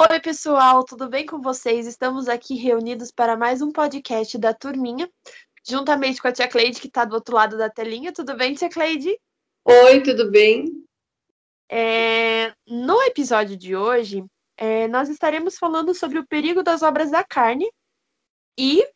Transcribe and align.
Oi, 0.00 0.20
pessoal, 0.20 0.84
tudo 0.84 1.08
bem 1.08 1.26
com 1.26 1.42
vocês? 1.42 1.84
Estamos 1.84 2.28
aqui 2.28 2.54
reunidos 2.54 3.10
para 3.10 3.36
mais 3.36 3.60
um 3.60 3.72
podcast 3.72 4.38
da 4.38 4.54
Turminha, 4.54 5.10
juntamente 5.68 6.22
com 6.22 6.28
a 6.28 6.32
tia 6.32 6.46
Cleide, 6.46 6.80
que 6.80 6.86
está 6.86 7.04
do 7.04 7.16
outro 7.16 7.34
lado 7.34 7.58
da 7.58 7.68
telinha. 7.68 8.12
Tudo 8.12 8.36
bem, 8.36 8.54
tia 8.54 8.68
Cleide? 8.70 9.18
Oi, 9.64 10.00
tudo 10.04 10.30
bem? 10.30 10.84
É, 11.68 12.54
no 12.64 13.02
episódio 13.02 13.56
de 13.56 13.74
hoje, 13.74 14.24
é, 14.56 14.86
nós 14.86 15.08
estaremos 15.08 15.58
falando 15.58 15.92
sobre 15.92 16.20
o 16.20 16.26
perigo 16.28 16.62
das 16.62 16.82
obras 16.82 17.10
da 17.10 17.24
carne 17.24 17.68
e 18.56 18.86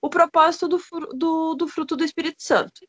o 0.00 0.08
propósito 0.08 0.68
do, 0.68 0.80
do, 1.12 1.54
do 1.54 1.68
fruto 1.68 1.94
do 1.94 2.02
Espírito 2.02 2.42
Santo. 2.42 2.80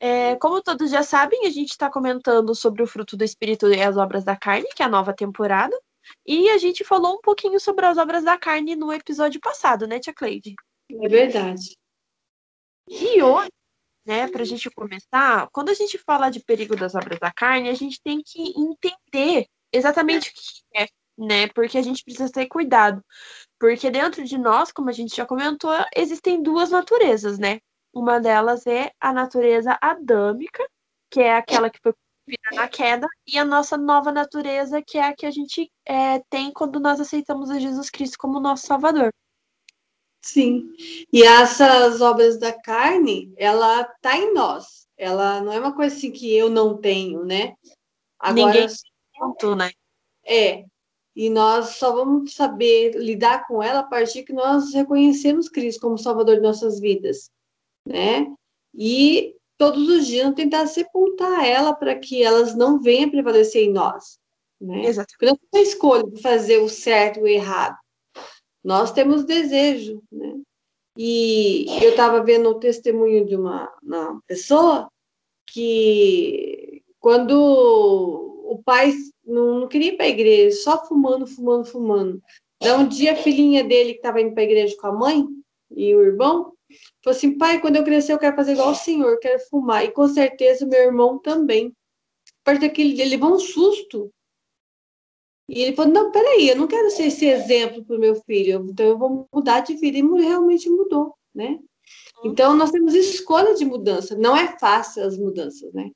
É, 0.00 0.34
como 0.34 0.60
todos 0.60 0.90
já 0.90 1.04
sabem, 1.04 1.46
a 1.46 1.50
gente 1.50 1.70
está 1.70 1.88
comentando 1.88 2.56
sobre 2.56 2.82
o 2.82 2.88
fruto 2.88 3.16
do 3.16 3.22
Espírito 3.22 3.72
e 3.72 3.80
as 3.80 3.96
obras 3.96 4.24
da 4.24 4.34
carne, 4.34 4.66
que 4.74 4.82
é 4.82 4.86
a 4.86 4.88
nova 4.88 5.14
temporada. 5.14 5.78
E 6.26 6.50
a 6.50 6.58
gente 6.58 6.84
falou 6.84 7.14
um 7.16 7.20
pouquinho 7.20 7.58
sobre 7.60 7.86
as 7.86 7.98
obras 7.98 8.24
da 8.24 8.38
carne 8.38 8.76
no 8.76 8.92
episódio 8.92 9.40
passado, 9.40 9.86
né, 9.86 9.98
Tia 9.98 10.14
Cleide? 10.14 10.54
É 10.90 11.08
verdade. 11.08 11.76
E 12.88 13.22
hoje, 13.22 13.50
né, 14.06 14.28
para 14.28 14.42
a 14.42 14.44
gente 14.44 14.70
começar, 14.70 15.48
quando 15.52 15.70
a 15.70 15.74
gente 15.74 15.98
fala 15.98 16.30
de 16.30 16.40
perigo 16.40 16.76
das 16.76 16.94
obras 16.94 17.18
da 17.18 17.32
carne, 17.32 17.68
a 17.68 17.74
gente 17.74 18.00
tem 18.02 18.22
que 18.22 18.52
entender 18.56 19.46
exatamente 19.72 20.30
o 20.30 20.32
que 20.32 20.82
é, 20.82 20.86
né? 21.16 21.48
Porque 21.48 21.78
a 21.78 21.82
gente 21.82 22.04
precisa 22.04 22.30
ter 22.30 22.46
cuidado. 22.46 23.02
Porque 23.58 23.90
dentro 23.90 24.24
de 24.24 24.36
nós, 24.36 24.70
como 24.70 24.90
a 24.90 24.92
gente 24.92 25.16
já 25.16 25.24
comentou, 25.24 25.72
existem 25.96 26.42
duas 26.42 26.70
naturezas, 26.70 27.38
né? 27.38 27.60
Uma 27.92 28.20
delas 28.20 28.66
é 28.66 28.92
a 29.00 29.12
natureza 29.12 29.78
adâmica, 29.80 30.62
que 31.10 31.20
é 31.20 31.34
aquela 31.34 31.70
que 31.70 31.80
foi 31.80 31.94
vida 32.26 32.42
na 32.52 32.68
queda, 32.68 33.06
e 33.26 33.38
a 33.38 33.44
nossa 33.44 33.76
nova 33.76 34.10
natureza, 34.10 34.82
que 34.82 34.98
é 34.98 35.04
a 35.04 35.14
que 35.14 35.26
a 35.26 35.30
gente 35.30 35.70
é, 35.86 36.20
tem 36.30 36.52
quando 36.52 36.80
nós 36.80 37.00
aceitamos 37.00 37.50
a 37.50 37.58
Jesus 37.58 37.90
Cristo 37.90 38.16
como 38.18 38.40
nosso 38.40 38.66
Salvador. 38.66 39.12
Sim. 40.24 40.72
E 41.12 41.22
essas 41.22 42.00
obras 42.00 42.38
da 42.38 42.52
carne, 42.52 43.32
ela 43.36 43.84
tá 44.00 44.16
em 44.16 44.32
nós. 44.32 44.86
Ela 44.96 45.40
não 45.42 45.52
é 45.52 45.60
uma 45.60 45.74
coisa 45.74 45.94
assim 45.94 46.10
que 46.10 46.34
eu 46.34 46.48
não 46.48 46.78
tenho, 46.78 47.24
né? 47.24 47.54
Agora, 48.18 48.52
Ninguém 48.52 49.56
né? 49.56 49.70
É. 50.24 50.64
E 51.14 51.28
nós 51.28 51.76
só 51.76 51.92
vamos 51.92 52.34
saber 52.34 52.92
lidar 52.96 53.46
com 53.46 53.62
ela 53.62 53.80
a 53.80 53.86
partir 53.86 54.24
que 54.24 54.32
nós 54.32 54.72
reconhecemos 54.72 55.48
Cristo 55.48 55.82
como 55.82 55.98
Salvador 55.98 56.36
de 56.36 56.42
nossas 56.42 56.80
vidas, 56.80 57.30
né? 57.86 58.26
E 58.74 59.36
todos 59.56 59.88
os 59.88 60.06
dias 60.06 60.34
tentar 60.34 60.66
sepultar 60.66 61.46
ela 61.46 61.74
para 61.74 61.98
que 61.98 62.22
elas 62.22 62.54
não 62.54 62.80
venham 62.80 63.10
prevalecer 63.10 63.64
em 63.64 63.72
nós. 63.72 64.18
Né? 64.60 64.86
Exato. 64.86 65.14
Porque 65.18 65.26
não 65.26 65.60
é 65.60 65.62
escolha 65.62 66.04
de 66.04 66.20
fazer 66.20 66.58
o 66.58 66.68
certo 66.68 67.18
ou 67.18 67.24
o 67.24 67.28
errado. 67.28 67.76
Nós 68.62 68.92
temos 68.92 69.24
desejo, 69.24 70.02
né? 70.10 70.34
E 70.96 71.66
eu 71.82 71.90
estava 71.90 72.22
vendo 72.22 72.48
o 72.48 72.58
testemunho 72.58 73.26
de 73.26 73.34
uma, 73.34 73.70
uma 73.82 74.20
pessoa 74.28 74.88
que 75.46 76.82
quando 77.00 77.32
o 77.34 78.62
pai 78.64 78.94
não, 79.26 79.60
não 79.60 79.68
queria 79.68 79.88
ir 79.88 79.96
para 79.96 80.06
a 80.06 80.08
igreja, 80.08 80.56
só 80.56 80.86
fumando, 80.86 81.26
fumando, 81.26 81.64
fumando. 81.64 82.22
Então, 82.56 82.80
um 82.80 82.88
dia 82.88 83.12
a 83.12 83.16
filhinha 83.16 83.64
dele 83.64 83.92
que 83.92 83.98
estava 83.98 84.20
indo 84.20 84.32
para 84.32 84.42
a 84.42 84.46
igreja 84.46 84.76
com 84.80 84.86
a 84.86 84.92
mãe 84.92 85.26
e 85.76 85.94
o 85.94 86.00
irmão, 86.00 86.53
Falou 87.02 87.16
assim, 87.16 87.36
pai, 87.36 87.60
quando 87.60 87.76
eu 87.76 87.84
crescer 87.84 88.12
eu 88.12 88.18
quero 88.18 88.36
fazer 88.36 88.52
igual 88.52 88.70
o 88.70 88.74
senhor, 88.74 89.18
quero 89.18 89.38
fumar. 89.48 89.84
E 89.84 89.90
com 89.90 90.06
certeza 90.08 90.66
meu 90.66 90.80
irmão 90.80 91.18
também. 91.18 91.74
A 92.42 92.44
partir 92.44 92.60
daquele 92.62 92.94
dia, 92.94 93.04
ele 93.04 93.16
levou 93.16 93.34
um 93.34 93.38
susto. 93.38 94.10
E 95.48 95.60
ele 95.60 95.76
falou, 95.76 95.92
não, 95.92 96.10
peraí, 96.10 96.48
eu 96.48 96.56
não 96.56 96.66
quero 96.66 96.90
ser 96.90 97.04
esse 97.04 97.26
exemplo 97.26 97.84
para 97.84 97.96
o 97.96 98.00
meu 98.00 98.14
filho, 98.16 98.66
então 98.70 98.86
eu 98.86 98.98
vou 98.98 99.28
mudar 99.32 99.60
de 99.60 99.74
vida. 99.74 99.98
E 99.98 100.22
realmente 100.22 100.68
mudou, 100.70 101.14
né? 101.34 101.58
Então, 102.24 102.56
nós 102.56 102.70
temos 102.70 102.94
escolha 102.94 103.54
de 103.54 103.64
mudança. 103.64 104.16
Não 104.16 104.34
é 104.34 104.58
fácil 104.58 105.04
as 105.04 105.18
mudanças, 105.18 105.72
né? 105.74 105.90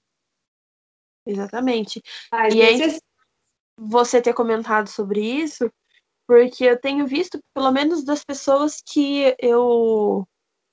Exatamente. 1.27 2.03
E 2.55 2.62
aí, 2.62 2.99
você 3.78 4.21
ter 4.21 4.34
comentado 4.34 4.88
sobre 4.88 5.21
isso, 5.21 5.71
porque 6.27 6.65
eu 6.65 6.78
tenho 6.78 7.06
visto, 7.06 7.38
pelo 7.55 7.71
menos 7.71 8.05
das 8.05 8.22
pessoas 8.22 8.83
que 8.84 9.34
eu 9.38 10.27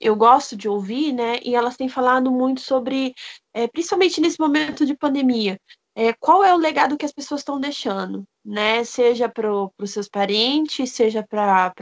eu 0.05 0.15
gosto 0.15 0.55
de 0.55 0.69
ouvir, 0.69 1.11
né? 1.13 1.39
E 1.43 1.55
elas 1.55 1.75
têm 1.75 1.89
falado 1.89 2.31
muito 2.31 2.61
sobre, 2.61 3.13
é, 3.53 3.67
principalmente 3.67 4.21
nesse 4.21 4.39
momento 4.39 4.85
de 4.85 4.95
pandemia, 4.95 5.59
é, 5.95 6.13
qual 6.13 6.43
é 6.43 6.53
o 6.53 6.57
legado 6.57 6.97
que 6.97 7.05
as 7.05 7.11
pessoas 7.11 7.41
estão 7.41 7.59
deixando, 7.59 8.23
né? 8.43 8.83
Seja 8.83 9.27
para 9.29 9.49
os 9.79 9.91
seus 9.91 10.07
parentes, 10.07 10.91
seja 10.91 11.23
para 11.23 11.73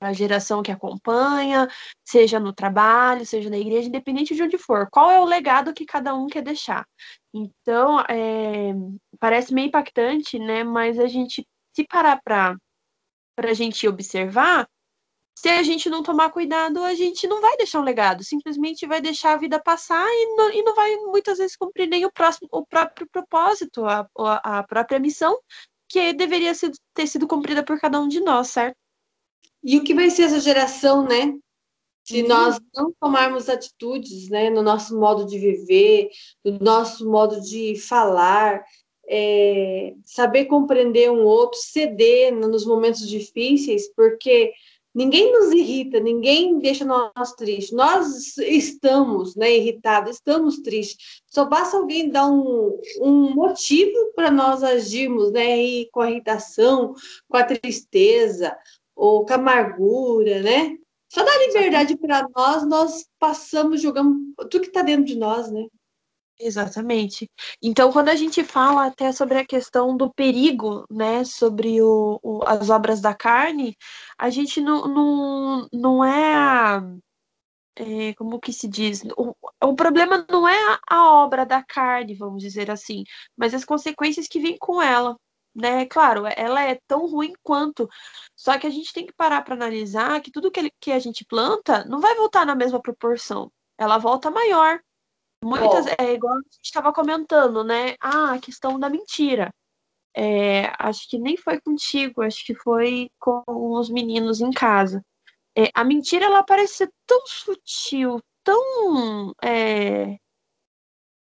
a 0.00 0.12
geração 0.12 0.62
que 0.62 0.70
acompanha, 0.70 1.66
seja 2.04 2.38
no 2.38 2.52
trabalho, 2.52 3.26
seja 3.26 3.50
na 3.50 3.58
igreja, 3.58 3.88
independente 3.88 4.34
de 4.34 4.42
onde 4.42 4.58
for. 4.58 4.88
Qual 4.90 5.10
é 5.10 5.18
o 5.20 5.24
legado 5.24 5.74
que 5.74 5.86
cada 5.86 6.14
um 6.14 6.26
quer 6.28 6.42
deixar? 6.42 6.86
Então, 7.34 8.00
é, 8.08 8.72
parece 9.18 9.52
meio 9.52 9.68
impactante, 9.68 10.38
né? 10.38 10.62
Mas 10.62 10.98
a 10.98 11.06
gente, 11.08 11.46
se 11.74 11.84
parar 11.84 12.20
para 12.22 12.56
a 13.38 13.54
gente 13.54 13.88
observar, 13.88 14.68
se 15.38 15.50
a 15.50 15.62
gente 15.62 15.90
não 15.90 16.02
tomar 16.02 16.30
cuidado, 16.30 16.82
a 16.82 16.94
gente 16.94 17.26
não 17.26 17.42
vai 17.42 17.56
deixar 17.58 17.80
um 17.80 17.84
legado, 17.84 18.24
simplesmente 18.24 18.86
vai 18.86 19.02
deixar 19.02 19.34
a 19.34 19.36
vida 19.36 19.60
passar 19.60 20.06
e 20.08 20.34
não, 20.34 20.50
e 20.50 20.62
não 20.62 20.74
vai 20.74 20.96
muitas 20.96 21.36
vezes 21.36 21.56
cumprir 21.56 21.86
nem 21.86 22.06
o, 22.06 22.10
próximo, 22.10 22.48
o 22.50 22.64
próprio 22.64 23.06
propósito, 23.12 23.84
a, 23.84 24.08
a 24.16 24.62
própria 24.62 24.98
missão 24.98 25.38
que 25.88 26.14
deveria 26.14 26.54
ser, 26.54 26.72
ter 26.94 27.06
sido 27.06 27.28
cumprida 27.28 27.62
por 27.62 27.78
cada 27.78 28.00
um 28.00 28.08
de 28.08 28.18
nós, 28.18 28.48
certo? 28.48 28.76
E 29.62 29.76
o 29.76 29.84
que 29.84 29.94
vai 29.94 30.08
ser 30.10 30.22
essa 30.22 30.40
geração, 30.40 31.04
né? 31.04 31.34
Se 32.02 32.22
uhum. 32.22 32.28
nós 32.28 32.58
não 32.74 32.92
tomarmos 32.98 33.48
atitudes 33.48 34.30
né, 34.30 34.48
no 34.48 34.62
nosso 34.62 34.98
modo 34.98 35.26
de 35.26 35.38
viver, 35.38 36.08
no 36.44 36.58
nosso 36.60 37.08
modo 37.08 37.40
de 37.42 37.76
falar, 37.76 38.64
é, 39.08 39.94
saber 40.04 40.46
compreender 40.46 41.10
um 41.10 41.24
outro, 41.24 41.58
ceder 41.60 42.34
nos 42.34 42.64
momentos 42.64 43.08
difíceis, 43.08 43.92
porque 43.94 44.52
Ninguém 44.96 45.30
nos 45.30 45.52
irrita, 45.52 46.00
ninguém 46.00 46.58
deixa 46.58 46.82
nós 46.82 47.34
tristes. 47.34 47.70
Nós 47.76 48.38
estamos 48.38 49.36
né, 49.36 49.54
irritados, 49.54 50.16
estamos 50.16 50.62
tristes. 50.62 51.20
Só 51.26 51.44
basta 51.44 51.76
alguém 51.76 52.08
dar 52.08 52.26
um, 52.26 52.80
um 53.02 53.34
motivo 53.34 54.14
para 54.14 54.30
nós 54.30 54.62
agirmos 54.62 55.30
né, 55.30 55.58
e 55.62 55.90
com 55.90 56.00
a 56.00 56.10
irritação, 56.10 56.94
com 57.28 57.36
a 57.36 57.44
tristeza, 57.44 58.56
ou 58.94 59.26
com 59.26 59.34
a 59.34 59.36
amargura, 59.36 60.40
né? 60.40 60.78
Só 61.10 61.22
dá 61.22 61.38
liberdade 61.46 61.94
para 61.98 62.26
nós, 62.34 62.66
nós 62.66 63.06
passamos, 63.18 63.82
jogamos 63.82 64.16
tudo 64.50 64.62
que 64.62 64.68
está 64.68 64.80
dentro 64.80 65.04
de 65.04 65.16
nós, 65.16 65.52
né? 65.52 65.66
Exatamente. 66.38 67.30
Então, 67.62 67.90
quando 67.90 68.10
a 68.10 68.14
gente 68.14 68.44
fala 68.44 68.86
até 68.86 69.10
sobre 69.10 69.38
a 69.38 69.46
questão 69.46 69.96
do 69.96 70.12
perigo, 70.12 70.84
né, 70.90 71.24
sobre 71.24 71.80
o, 71.80 72.20
o 72.22 72.42
as 72.46 72.68
obras 72.68 73.00
da 73.00 73.14
carne, 73.14 73.74
a 74.18 74.28
gente 74.28 74.60
não, 74.60 74.86
não, 74.86 75.68
não 75.72 76.04
é, 76.04 76.78
é, 77.76 78.14
como 78.14 78.40
que 78.40 78.52
se 78.52 78.68
diz, 78.68 79.02
o, 79.16 79.34
o 79.62 79.74
problema 79.74 80.26
não 80.30 80.46
é 80.48 80.56
a, 80.72 80.80
a 80.88 81.10
obra 81.24 81.46
da 81.46 81.62
carne, 81.62 82.14
vamos 82.14 82.42
dizer 82.42 82.70
assim, 82.70 83.04
mas 83.36 83.54
as 83.54 83.64
consequências 83.64 84.28
que 84.28 84.40
vêm 84.40 84.56
com 84.58 84.80
ela, 84.82 85.16
né? 85.54 85.86
Claro, 85.86 86.24
ela 86.36 86.62
é 86.62 86.78
tão 86.86 87.06
ruim 87.06 87.32
quanto. 87.42 87.88
Só 88.36 88.58
que 88.58 88.66
a 88.66 88.70
gente 88.70 88.92
tem 88.92 89.06
que 89.06 89.12
parar 89.14 89.42
para 89.42 89.54
analisar 89.54 90.20
que 90.20 90.30
tudo 90.30 90.50
que, 90.50 90.70
que 90.80 90.92
a 90.92 90.98
gente 90.98 91.24
planta 91.24 91.84
não 91.86 92.00
vai 92.00 92.14
voltar 92.14 92.44
na 92.46 92.54
mesma 92.54 92.80
proporção. 92.80 93.50
Ela 93.78 93.98
volta 93.98 94.30
maior. 94.30 94.80
Muitas, 95.46 95.86
é 95.98 96.12
igual 96.12 96.34
a 96.34 96.38
gente 96.38 96.64
estava 96.64 96.92
comentando, 96.92 97.62
né? 97.62 97.94
Ah, 98.00 98.34
a 98.34 98.40
questão 98.40 98.80
da 98.80 98.90
mentira. 98.90 99.54
É, 100.16 100.72
acho 100.78 101.08
que 101.08 101.18
nem 101.18 101.36
foi 101.36 101.60
contigo, 101.60 102.22
acho 102.22 102.44
que 102.44 102.54
foi 102.54 103.08
com 103.20 103.44
os 103.46 103.88
meninos 103.88 104.40
em 104.40 104.50
casa. 104.50 105.04
É, 105.56 105.70
a 105.74 105.84
mentira, 105.84 106.24
ela 106.26 106.42
parece 106.42 106.74
ser 106.74 106.92
tão 107.06 107.24
sutil, 107.26 108.20
tão. 108.42 109.32
É, 109.44 110.16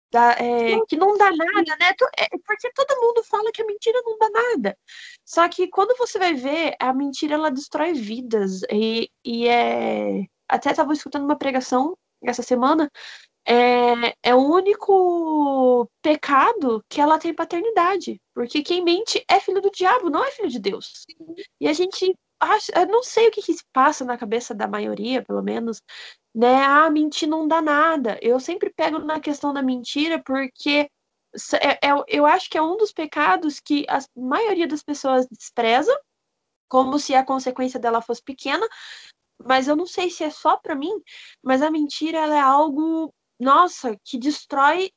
da, 0.09 0.33
é, 0.33 0.79
que 0.87 0.95
não 0.95 1.17
dá 1.17 1.31
nada, 1.31 1.75
né? 1.79 1.89
É, 2.17 2.29
porque 2.45 2.71
todo 2.73 3.01
mundo 3.01 3.23
fala 3.23 3.51
que 3.51 3.61
a 3.61 3.65
mentira 3.65 3.99
não 4.05 4.17
dá 4.17 4.29
nada. 4.29 4.77
Só 5.25 5.49
que 5.49 5.67
quando 5.67 5.97
você 5.97 6.17
vai 6.17 6.33
ver, 6.33 6.75
a 6.79 6.93
mentira 6.93 7.33
ela 7.33 7.51
destrói 7.51 7.93
vidas. 7.93 8.61
E, 8.71 9.09
e 9.25 9.47
é. 9.49 10.25
Até 10.47 10.69
estava 10.71 10.93
escutando 10.93 11.25
uma 11.25 11.37
pregação 11.37 11.97
essa 12.23 12.43
semana 12.43 12.89
é, 13.45 14.15
é 14.23 14.35
o 14.35 14.39
único 14.39 15.89
pecado 16.01 16.83
que 16.89 17.01
ela 17.01 17.19
tem 17.19 17.33
paternidade. 17.33 18.21
Porque 18.33 18.63
quem 18.63 18.83
mente 18.83 19.23
é 19.27 19.39
filho 19.39 19.61
do 19.61 19.71
diabo, 19.71 20.09
não 20.09 20.23
é 20.23 20.31
filho 20.31 20.49
de 20.49 20.59
Deus. 20.59 21.05
E 21.59 21.67
a 21.67 21.73
gente 21.73 22.15
acha, 22.39 22.71
eu 22.75 22.87
não 22.87 23.03
sei 23.03 23.27
o 23.27 23.31
que, 23.31 23.41
que 23.41 23.53
se 23.53 23.63
passa 23.71 24.05
na 24.05 24.17
cabeça 24.17 24.53
da 24.53 24.67
maioria, 24.67 25.23
pelo 25.23 25.41
menos, 25.41 25.81
né? 26.33 26.63
Ah, 26.63 26.89
mentir 26.89 27.27
não 27.27 27.47
dá 27.47 27.61
nada. 27.61 28.17
Eu 28.21 28.39
sempre 28.39 28.71
pego 28.75 28.99
na 28.99 29.19
questão 29.19 29.53
da 29.53 29.61
mentira 29.61 30.21
porque 30.23 30.89
é, 31.61 31.87
é, 31.87 32.03
eu 32.07 32.25
acho 32.25 32.49
que 32.49 32.57
é 32.57 32.61
um 32.61 32.77
dos 32.77 32.91
pecados 32.91 33.59
que 33.59 33.85
a 33.89 33.99
maioria 34.15 34.67
das 34.67 34.83
pessoas 34.83 35.27
despreza 35.27 35.97
como 36.67 36.97
se 36.97 37.13
a 37.13 37.23
consequência 37.23 37.79
dela 37.79 38.01
fosse 38.01 38.23
pequena, 38.23 38.67
mas 39.45 39.67
eu 39.67 39.75
não 39.75 39.85
sei 39.85 40.09
se 40.09 40.23
é 40.23 40.29
só 40.29 40.57
para 40.57 40.75
mim, 40.75 40.91
mas 41.43 41.61
a 41.61 41.69
mentira 41.69 42.17
é 42.19 42.39
algo, 42.39 43.13
nossa, 43.43 43.95
que 44.03 44.17
destrói 44.17 44.91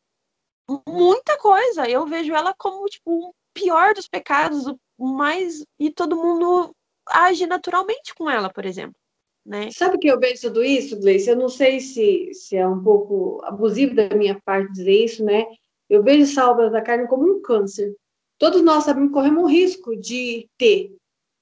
muita 0.86 1.38
coisa. 1.38 1.88
Eu 1.88 2.06
vejo 2.06 2.34
ela 2.34 2.54
como 2.56 2.86
tipo 2.86 3.10
o 3.10 3.34
pior 3.52 3.94
dos 3.94 4.08
pecados, 4.08 4.66
o 4.98 5.06
mais 5.06 5.64
e 5.78 5.90
todo 5.90 6.16
mundo 6.16 6.74
age 7.08 7.46
naturalmente 7.46 8.14
com 8.14 8.28
ela, 8.28 8.50
por 8.50 8.64
exemplo. 8.64 8.96
Né? 9.44 9.70
Sabe 9.70 9.98
que 9.98 10.08
eu 10.08 10.18
vejo 10.18 10.42
tudo 10.42 10.64
isso, 10.64 10.98
Gleice? 10.98 11.30
Eu 11.30 11.36
não 11.36 11.48
sei 11.48 11.78
se, 11.78 12.34
se 12.34 12.56
é 12.56 12.66
um 12.66 12.82
pouco 12.82 13.40
abusivo 13.44 13.94
da 13.94 14.08
minha 14.08 14.40
parte 14.44 14.72
dizer 14.72 15.04
isso, 15.04 15.24
né? 15.24 15.46
Eu 15.88 16.02
vejo 16.02 16.26
salvas 16.26 16.72
da 16.72 16.82
carne 16.82 17.06
como 17.06 17.30
um 17.30 17.40
câncer. 17.40 17.94
Todos 18.38 18.60
nós 18.60 18.82
sabemos 18.82 19.10
que 19.10 19.14
corremos 19.14 19.44
um 19.44 19.46
risco 19.46 19.96
de 19.96 20.48
ter, 20.58 20.96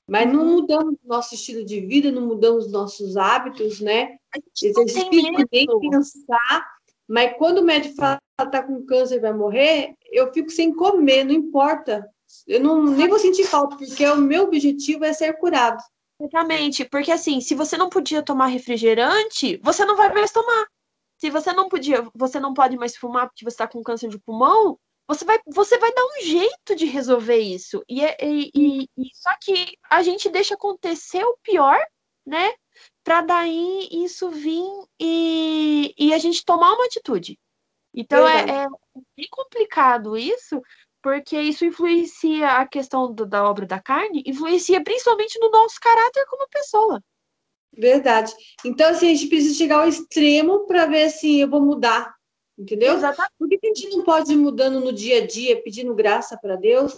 mas 0.07 0.31
não 0.31 0.43
uhum. 0.43 0.53
mudamos 0.57 0.97
nosso 1.03 1.35
estilo 1.35 1.65
de 1.65 1.81
vida, 1.81 2.13
não 2.13 2.27
mudamos 2.27 2.71
nossos 2.71 3.17
hábitos, 3.17 3.81
né? 3.81 4.19
Exercício 4.63 5.11
nem 5.51 5.67
pensar. 5.91 6.74
Mas 7.09 7.37
quando 7.37 7.59
o 7.59 7.65
médico 7.65 7.97
fala 7.97 8.19
que 8.39 8.47
está 8.47 8.63
com 8.63 8.85
câncer 8.87 9.17
e 9.17 9.21
vai 9.21 9.33
morrer, 9.33 9.95
eu 10.11 10.33
fico 10.33 10.51
sem 10.51 10.75
comer, 10.75 11.25
não 11.25 11.33
importa. 11.33 12.09
Eu 12.47 12.61
não, 12.61 12.83
nem 12.83 13.09
vou 13.09 13.19
sentir 13.19 13.45
falta, 13.45 13.77
porque 13.77 14.07
o 14.07 14.17
meu 14.17 14.45
objetivo 14.45 15.05
é 15.05 15.13
ser 15.13 15.35
curado. 15.35 15.83
Exatamente, 16.21 16.85
porque 16.85 17.11
assim, 17.11 17.41
se 17.41 17.55
você 17.55 17.77
não 17.77 17.89
podia 17.89 18.23
tomar 18.23 18.47
refrigerante, 18.47 19.61
você 19.63 19.85
não 19.85 19.97
vai 19.97 20.13
mais 20.13 20.31
tomar. 20.31 20.67
Se 21.19 21.31
você 21.31 21.53
não 21.53 21.69
podia, 21.69 22.07
você 22.15 22.41
não 22.41 22.55
pode 22.55 22.77
mais 22.77 22.97
fumar 22.97 23.29
porque 23.29 23.45
você 23.45 23.55
está 23.55 23.69
com 23.69 23.83
câncer 23.83 24.09
de 24.09 24.19
pulmão, 24.19 24.79
você 25.07 25.25
vai, 25.25 25.39
você 25.47 25.79
vai 25.79 25.93
dar 25.93 26.05
um 26.05 26.25
jeito 26.25 26.75
de 26.77 26.87
resolver 26.87 27.39
isso. 27.39 27.85
E, 27.89 28.03
é, 28.03 28.17
e, 28.23 28.51
e, 28.55 28.83
e 28.97 29.11
só 29.15 29.31
que 29.41 29.77
a 29.91 30.03
gente 30.03 30.29
deixa 30.31 30.55
acontecer 30.55 31.25
o 31.25 31.37
pior, 31.43 31.79
né? 32.27 32.53
Para 33.03 33.21
daí 33.23 33.89
isso 33.91 34.31
vir 34.31 34.65
e, 35.01 35.95
e 35.99 36.15
a 36.15 36.19
gente 36.19 36.45
tomar 36.45 36.73
uma 36.73 36.87
atitude. 36.87 37.39
Então 37.95 38.27
é, 38.27 38.65
é, 38.65 38.67
bem 39.17 39.29
complicado 39.31 40.17
isso, 40.17 40.61
porque 41.03 41.39
isso 41.39 41.65
influencia 41.65 42.49
a 42.49 42.67
questão 42.67 43.13
do, 43.13 43.27
da 43.27 43.49
obra 43.49 43.67
da 43.67 43.81
carne, 43.81 44.23
influencia 44.27 44.83
principalmente 44.83 45.39
no 45.39 45.51
nosso 45.51 45.79
caráter 45.81 46.25
como 46.27 46.49
pessoa. 46.49 47.01
Verdade. 47.77 48.33
Então, 48.65 48.89
assim, 48.91 49.11
a 49.11 49.15
gente 49.15 49.29
precisa 49.29 49.55
chegar 49.55 49.81
ao 49.81 49.89
extremo 49.89 50.67
para 50.67 50.87
ver 50.87 51.05
assim, 51.05 51.41
eu 51.41 51.51
vou 51.51 51.61
mudar, 51.61 52.15
entendeu? 52.57 52.95
Exatamente. 52.95 53.33
Por 53.39 53.49
que 53.49 53.59
a 53.63 53.75
gente 53.75 53.97
não 53.97 54.05
pode 54.05 54.33
ir 54.33 54.37
mudando 54.37 54.81
no 54.81 54.93
dia 54.93 55.19
a 55.23 55.27
dia, 55.27 55.61
pedindo 55.63 55.95
graça 55.95 56.39
para 56.41 56.57
Deus, 56.57 56.97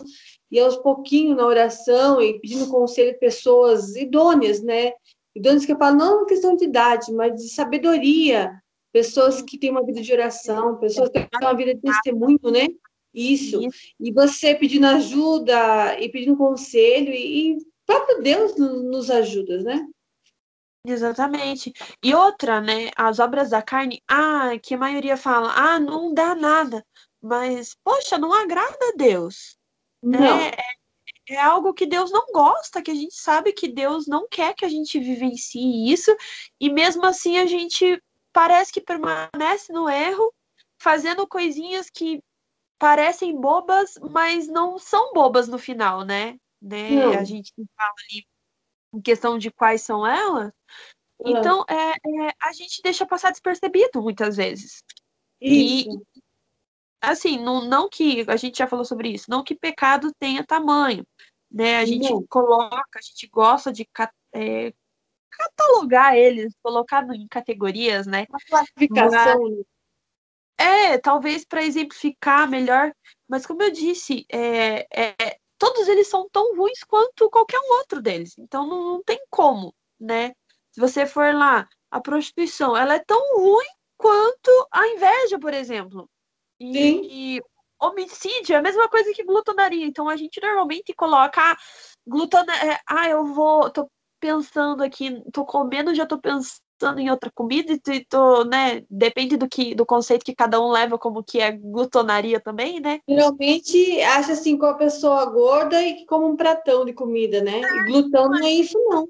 e 0.50 0.61
aos 0.61 0.76
pouquinhos 0.76 1.37
na 1.37 1.46
oração, 1.46 2.20
e 2.20 2.38
pedindo 2.38 2.69
conselho 2.69 3.12
de 3.12 3.19
pessoas 3.19 3.96
idôneas, 3.96 4.62
né? 4.62 4.93
Idôneas 5.36 5.66
que 5.66 5.72
eu 5.72 5.76
falo, 5.76 5.98
não 5.98 6.18
uma 6.18 6.26
questão 6.26 6.56
de 6.56 6.64
idade, 6.64 7.12
mas 7.12 7.34
de 7.34 7.50
sabedoria, 7.50 8.50
pessoas 8.90 9.42
que 9.42 9.58
têm 9.58 9.70
uma 9.70 9.84
vida 9.84 10.00
de 10.00 10.10
oração, 10.10 10.78
pessoas 10.78 11.10
que 11.10 11.20
têm 11.20 11.28
uma 11.42 11.54
vida 11.54 11.74
de 11.74 11.80
testemunho, 11.82 12.40
né? 12.44 12.66
Isso. 13.12 13.62
Isso. 13.62 13.94
E 14.00 14.10
você 14.12 14.54
pedindo 14.54 14.86
ajuda 14.86 16.00
e 16.00 16.08
pedindo 16.08 16.38
conselho, 16.38 17.12
e, 17.12 17.52
e 17.52 17.58
próprio 17.84 18.22
Deus 18.22 18.56
nos 18.56 19.10
ajuda, 19.10 19.62
né? 19.62 19.86
Exatamente. 20.86 21.72
E 22.02 22.14
outra, 22.14 22.60
né? 22.60 22.90
As 22.96 23.18
obras 23.18 23.50
da 23.50 23.60
carne, 23.60 24.00
ah, 24.08 24.52
que 24.62 24.74
a 24.74 24.78
maioria 24.78 25.18
fala, 25.18 25.52
ah, 25.54 25.78
não 25.78 26.14
dá 26.14 26.34
nada. 26.34 26.82
Mas, 27.20 27.76
poxa, 27.84 28.16
não 28.16 28.32
agrada 28.32 28.78
a 28.80 28.96
Deus. 28.96 29.58
Não. 30.02 30.38
É, 30.38 30.48
é, 30.48 30.76
é 31.28 31.40
algo 31.40 31.75
que 31.75 31.87
Deus 31.87 32.11
não 32.11 32.26
gosta, 32.32 32.82
que 32.82 32.90
a 32.90 32.94
gente 32.94 33.14
sabe 33.14 33.52
que 33.52 33.69
Deus 33.69 34.06
não 34.06 34.28
quer 34.28 34.55
que 34.55 34.64
a 34.64 34.69
gente 34.69 34.99
vivencie 34.99 35.93
isso, 35.93 36.14
e 36.61 36.70
mesmo 36.70 37.05
assim 37.05 37.38
a 37.38 37.46
gente 37.46 38.02
parece 38.32 38.73
que 38.73 38.81
permanece 38.81 39.73
no 39.73 39.88
erro, 39.88 40.32
fazendo 40.78 41.26
coisinhas 41.26 41.90
que 41.90 42.23
parecem 42.78 43.38
bobas, 43.38 43.94
mas 44.11 44.46
não 44.46 44.78
são 44.78 45.12
bobas 45.12 45.49
no 45.49 45.58
final, 45.58 46.05
né? 46.05 46.38
né? 46.61 47.17
A 47.17 47.25
gente 47.25 47.52
fala 47.76 47.94
ali 48.11 48.26
em 48.93 49.00
questão 49.00 49.38
de 49.38 49.50
quais 49.50 49.82
são 49.82 50.06
elas. 50.06 50.52
Então, 51.25 51.64
é, 51.69 51.93
é, 51.93 52.34
a 52.43 52.52
gente 52.52 52.82
deixa 52.82 53.06
passar 53.06 53.31
despercebido 53.31 54.02
muitas 54.02 54.37
vezes. 54.37 54.82
Isso. 55.40 55.90
E, 55.90 56.15
assim, 57.06 57.38
não, 57.38 57.64
não 57.64 57.88
que 57.88 58.25
a 58.29 58.37
gente 58.37 58.58
já 58.58 58.67
falou 58.67 58.85
sobre 58.85 59.11
isso, 59.11 59.31
não 59.31 59.44
que 59.44 59.55
pecado 59.55 60.12
tenha 60.19 60.44
tamanho, 60.44 61.06
né? 61.50 61.79
A 61.79 61.85
gente 61.85 62.11
não. 62.11 62.25
coloca, 62.26 62.99
a 62.99 63.03
gente 63.03 63.26
gosta 63.29 63.73
de 63.73 63.88
é, 64.35 64.73
catalogar 65.31 66.17
eles, 66.17 66.55
colocar 66.62 67.06
em 67.14 67.26
categorias, 67.29 68.06
né? 68.06 68.26
Uma 68.29 68.38
classificação. 68.49 69.41
Mas, 69.41 69.67
é, 70.58 70.99
talvez 70.99 71.44
para 71.44 71.62
exemplificar 71.62 72.49
melhor, 72.49 72.93
mas 73.29 73.44
como 73.44 73.62
eu 73.62 73.70
disse, 73.70 74.25
é, 74.32 74.87
é, 74.91 75.38
todos 75.58 75.87
eles 75.87 76.08
são 76.08 76.29
tão 76.31 76.56
ruins 76.56 76.82
quanto 76.85 77.31
qualquer 77.31 77.58
um 77.58 77.75
outro 77.79 78.00
deles. 78.00 78.37
Então 78.38 78.67
não, 78.67 78.85
não 78.93 79.03
tem 79.03 79.20
como, 79.31 79.75
né? 80.00 80.32
Se 80.73 80.81
você 80.81 81.06
for 81.06 81.35
lá, 81.35 81.69
a 81.91 82.00
prostituição, 82.00 82.76
ela 82.76 82.94
é 82.94 83.05
tão 83.05 83.20
ruim 83.38 83.67
quanto 83.97 84.50
a 84.70 84.87
inveja, 84.88 85.38
por 85.38 85.55
exemplo. 85.55 86.08
E, 86.58 86.73
Sim. 86.73 87.00
e 87.11 87.43
homicídio 87.81 88.55
é 88.55 88.58
a 88.58 88.62
mesma 88.62 88.88
coisa 88.88 89.12
que 89.12 89.25
glutonaria. 89.25 89.87
Então 89.87 90.08
a 90.08 90.17
gente 90.17 90.41
normalmente 90.41 90.94
coloca 90.94 91.41
ah, 91.41 91.56
glutona, 92.06 92.55
é, 92.56 92.81
ah, 92.87 93.08
eu 93.08 93.26
vou, 93.26 93.70
tô 93.70 93.88
pensando 94.20 94.82
aqui, 94.82 95.23
tô 95.32 95.44
comendo, 95.44 95.94
já 95.94 96.06
tô 96.06 96.19
pensando 96.19 96.99
em 96.99 97.11
outra 97.11 97.31
comida 97.35 97.79
e 97.88 98.05
tô, 98.05 98.44
né, 98.44 98.82
depende 98.91 99.37
do 99.37 99.49
que 99.49 99.75
do 99.75 99.87
conceito 99.87 100.25
que 100.25 100.35
cada 100.35 100.61
um 100.61 100.70
leva 100.70 100.99
como 100.99 101.23
que 101.23 101.41
é 101.41 101.53
glutonaria 101.53 102.41
também, 102.41 102.81
né? 102.81 103.00
Geralmente 103.08 104.00
acha 104.03 104.32
assim 104.32 104.56
com 104.56 104.67
a 104.67 104.75
pessoa 104.75 105.25
gorda 105.26 105.81
e 105.82 105.94
que 105.94 106.06
come 106.06 106.26
um 106.26 106.37
pratão 106.37 106.85
de 106.85 106.93
comida, 106.93 107.43
né? 107.43 107.61
E 107.61 107.85
glutão 107.85 108.29
não 108.29 108.44
é 108.44 108.50
isso 108.50 108.79
não. 108.88 109.08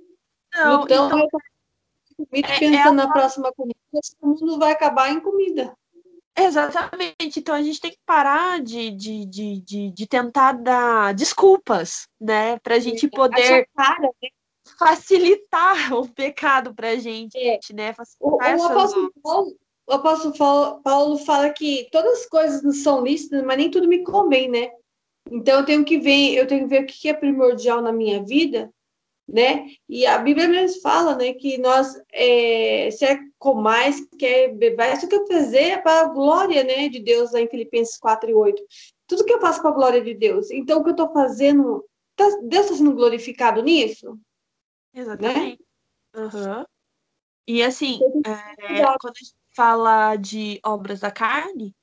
não 0.55 0.77
glutão 0.79 1.07
então, 1.07 1.19
é 1.19 1.29
comida 1.29 2.49
é, 2.49 2.59
pensando 2.59 3.01
é 3.01 3.05
na 3.05 3.13
próxima 3.13 3.53
comida, 3.53 3.79
o 4.21 4.29
mundo 4.29 4.59
vai 4.59 4.73
acabar 4.73 5.13
em 5.13 5.21
comida. 5.21 5.77
Exatamente. 6.37 7.39
Então 7.39 7.55
a 7.55 7.63
gente 7.63 7.81
tem 7.81 7.91
que 7.91 8.01
parar 8.05 8.61
de, 8.63 8.91
de, 8.91 9.25
de, 9.25 9.61
de, 9.61 9.91
de 9.91 10.07
tentar 10.07 10.53
dar 10.53 11.15
desculpas, 11.15 12.07
né? 12.21 12.59
Pra 12.59 12.79
gente 12.79 13.09
poder. 13.09 13.67
Cara, 13.75 14.11
né? 14.23 14.29
facilitar 14.79 15.93
o 15.95 16.09
pecado 16.09 16.75
para 16.75 16.91
a 16.91 16.97
gente, 16.97 17.37
é. 17.39 17.59
né? 17.73 17.95
O, 18.21 18.37
o, 18.37 18.43
apóstolo 18.43 19.13
Paulo, 19.23 19.57
o 19.87 19.93
apóstolo 19.93 20.83
Paulo 20.83 21.19
fala 21.19 21.51
que 21.51 21.89
todas 21.91 22.21
as 22.21 22.27
coisas 22.27 22.63
não 22.63 22.73
são 22.73 23.03
lícitas, 23.03 23.43
mas 23.45 23.57
nem 23.57 23.71
tudo 23.71 23.89
me 23.89 24.03
convém, 24.03 24.49
né? 24.49 24.71
Então 25.31 25.61
eu 25.61 25.67
tenho 25.67 25.85
que 25.85 25.99
ver, 25.99 26.35
eu 26.35 26.47
tenho 26.47 26.63
que 26.63 26.69
ver 26.69 26.83
o 26.83 26.87
que 26.87 27.09
é 27.09 27.15
primordial 27.15 27.81
na 27.81 27.93
minha 27.93 28.23
vida, 28.23 28.71
né? 29.29 29.67
E 29.89 30.07
a 30.07 30.19
Bíblia 30.19 30.49
mesmo 30.49 30.81
fala, 30.81 31.17
né, 31.17 31.33
que 31.33 31.59
nós 31.59 32.01
é, 32.13 32.89
se 32.91 33.05
é 33.05 33.19
comais, 33.39 33.97
quer 34.19 34.55
beber, 34.55 34.95
isso 34.95 35.09
que 35.09 35.15
eu 35.15 35.27
fazer 35.27 35.59
é 35.59 35.79
para 35.79 36.03
a 36.03 36.09
glória, 36.09 36.63
né, 36.63 36.89
de 36.89 37.01
Deus, 37.01 37.33
lá 37.33 37.41
em 37.41 37.49
Filipenses 37.49 37.99
4 37.99 38.31
e 38.31 38.35
8. 38.35 38.63
Tudo 39.07 39.25
que 39.25 39.33
eu 39.33 39.41
faço 39.41 39.61
para 39.61 39.71
a 39.71 39.75
glória 39.75 40.03
de 40.03 40.15
Deus. 40.15 40.51
Então 40.51 40.81
o 40.81 40.83
que 40.83 40.91
eu 40.91 40.93
estou 40.93 41.13
fazendo, 41.13 41.85
tá, 42.15 42.25
Deus 42.43 42.67
está 42.67 42.77
sendo 42.77 42.95
glorificado 42.95 43.63
nisso? 43.63 44.19
Exatamente. 44.95 45.61
Né? 46.15 46.23
Uhum. 46.23 46.65
E 47.49 47.63
assim, 47.63 48.01
é, 48.25 48.83
quando 49.01 49.15
a 49.15 49.19
gente 49.19 49.35
fala 49.55 50.17
de 50.17 50.61
obras 50.65 51.01
da 51.01 51.11
carne, 51.11 51.75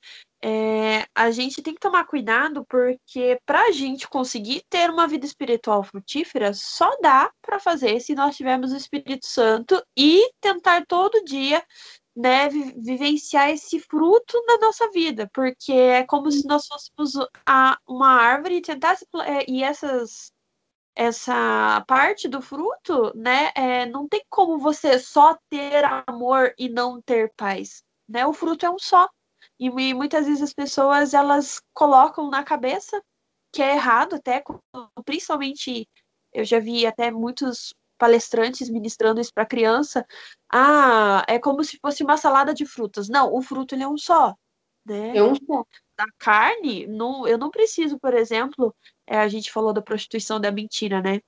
é, 0.46 1.06
a 1.14 1.30
gente 1.30 1.62
tem 1.62 1.72
que 1.72 1.80
tomar 1.80 2.04
cuidado 2.04 2.66
porque 2.68 3.40
para 3.46 3.62
a 3.68 3.70
gente 3.70 4.06
conseguir 4.06 4.62
ter 4.68 4.90
uma 4.90 5.08
vida 5.08 5.24
espiritual 5.24 5.82
frutífera, 5.82 6.52
só 6.52 6.94
dá 7.00 7.32
para 7.40 7.58
fazer 7.58 7.98
se 8.00 8.14
nós 8.14 8.36
tivermos 8.36 8.70
o 8.70 8.76
Espírito 8.76 9.26
Santo 9.26 9.82
e 9.96 10.30
tentar 10.42 10.84
todo 10.86 11.24
dia 11.24 11.64
né, 12.14 12.50
vivenciar 12.50 13.48
esse 13.48 13.80
fruto 13.80 14.38
na 14.46 14.58
nossa 14.58 14.90
vida, 14.90 15.30
porque 15.32 15.72
é 15.72 16.04
como 16.04 16.30
se 16.30 16.46
nós 16.46 16.66
fôssemos 16.66 17.12
a, 17.46 17.78
uma 17.88 18.10
árvore 18.12 18.56
e 18.56 18.62
tentasse 18.62 19.06
é, 19.24 19.50
e 19.50 19.62
essas 19.64 20.30
essa 20.96 21.82
parte 21.88 22.28
do 22.28 22.40
fruto, 22.40 23.12
né? 23.16 23.50
É, 23.56 23.86
não 23.86 24.06
tem 24.08 24.22
como 24.28 24.58
você 24.58 24.98
só 24.98 25.36
ter 25.50 25.84
amor 26.06 26.54
e 26.58 26.68
não 26.68 27.00
ter 27.02 27.32
paz, 27.36 27.82
né? 28.08 28.26
O 28.26 28.32
fruto 28.32 28.64
é 28.66 28.70
um 28.70 28.78
só. 28.78 29.08
E, 29.58 29.66
e 29.66 29.94
muitas 29.94 30.26
vezes 30.26 30.42
as 30.42 30.52
pessoas 30.52 31.14
elas 31.14 31.60
colocam 31.72 32.28
na 32.30 32.42
cabeça 32.42 33.02
que 33.52 33.62
é 33.62 33.74
errado, 33.74 34.16
até 34.16 34.42
principalmente 35.04 35.88
eu 36.32 36.44
já 36.44 36.58
vi 36.58 36.84
até 36.84 37.10
muitos 37.10 37.72
palestrantes 37.96 38.68
ministrando 38.68 39.20
isso 39.20 39.32
para 39.32 39.46
criança. 39.46 40.04
Ah, 40.52 41.24
é 41.28 41.38
como 41.38 41.62
se 41.62 41.78
fosse 41.80 42.02
uma 42.02 42.16
salada 42.16 42.52
de 42.52 42.66
frutas. 42.66 43.08
Não, 43.08 43.32
o 43.32 43.40
fruto 43.40 43.74
ele 43.74 43.84
é 43.84 43.88
um 43.88 43.96
só, 43.96 44.34
né? 44.84 45.16
É 45.16 45.22
um 45.22 45.36
só. 45.36 45.64
Da 45.96 46.06
carne, 46.18 46.88
não, 46.88 47.28
eu 47.28 47.38
não 47.38 47.50
preciso, 47.50 47.96
por 48.00 48.12
exemplo, 48.14 48.74
é, 49.06 49.18
a 49.18 49.28
gente 49.28 49.52
falou 49.52 49.72
da 49.72 49.80
prostituição 49.80 50.40
da 50.40 50.50
mentira, 50.50 51.00
né? 51.00 51.20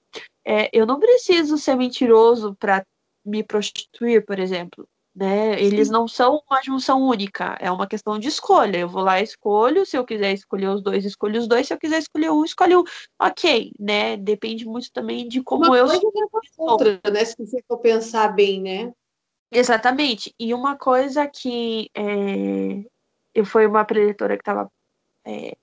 é, 0.46 0.70
eu 0.72 0.86
não 0.86 1.00
preciso 1.00 1.58
ser 1.58 1.74
mentiroso 1.74 2.54
para 2.54 2.86
me 3.24 3.42
prostituir, 3.42 4.24
por 4.24 4.38
exemplo. 4.38 4.88
Né? 5.16 5.58
Eles 5.58 5.88
não 5.88 6.06
são 6.06 6.42
uma 6.46 6.62
junção 6.62 7.00
única, 7.00 7.56
é 7.58 7.70
uma 7.70 7.86
questão 7.86 8.18
de 8.18 8.28
escolha. 8.28 8.76
Eu 8.76 8.88
vou 8.88 9.02
lá 9.02 9.18
escolho, 9.18 9.86
se 9.86 9.96
eu 9.96 10.04
quiser 10.04 10.34
escolher 10.34 10.68
os 10.68 10.82
dois, 10.82 11.06
escolho 11.06 11.40
os 11.40 11.48
dois, 11.48 11.66
se 11.66 11.72
eu 11.72 11.78
quiser 11.78 12.00
escolher 12.00 12.30
um, 12.30 12.44
escolho 12.44 12.80
um. 12.80 12.84
Ok, 13.18 13.72
né? 13.80 14.18
Depende 14.18 14.66
muito 14.66 14.92
também 14.92 15.26
de 15.26 15.42
como 15.42 15.64
uma 15.64 15.78
eu 15.78 15.88
sou. 15.88 16.12
Outra, 16.58 17.00
né? 17.10 17.24
Se 17.24 17.34
você 17.38 17.64
for 17.66 17.78
pensar 17.78 18.28
bem, 18.28 18.60
né? 18.60 18.92
Exatamente. 19.50 20.34
E 20.38 20.52
uma 20.52 20.76
coisa 20.76 21.26
que 21.26 21.88
é, 21.94 22.84
eu 23.34 23.46
foi 23.46 23.66
uma 23.66 23.86
preletora 23.86 24.36
que 24.36 24.42
estava 24.42 24.70
é, 25.24 25.56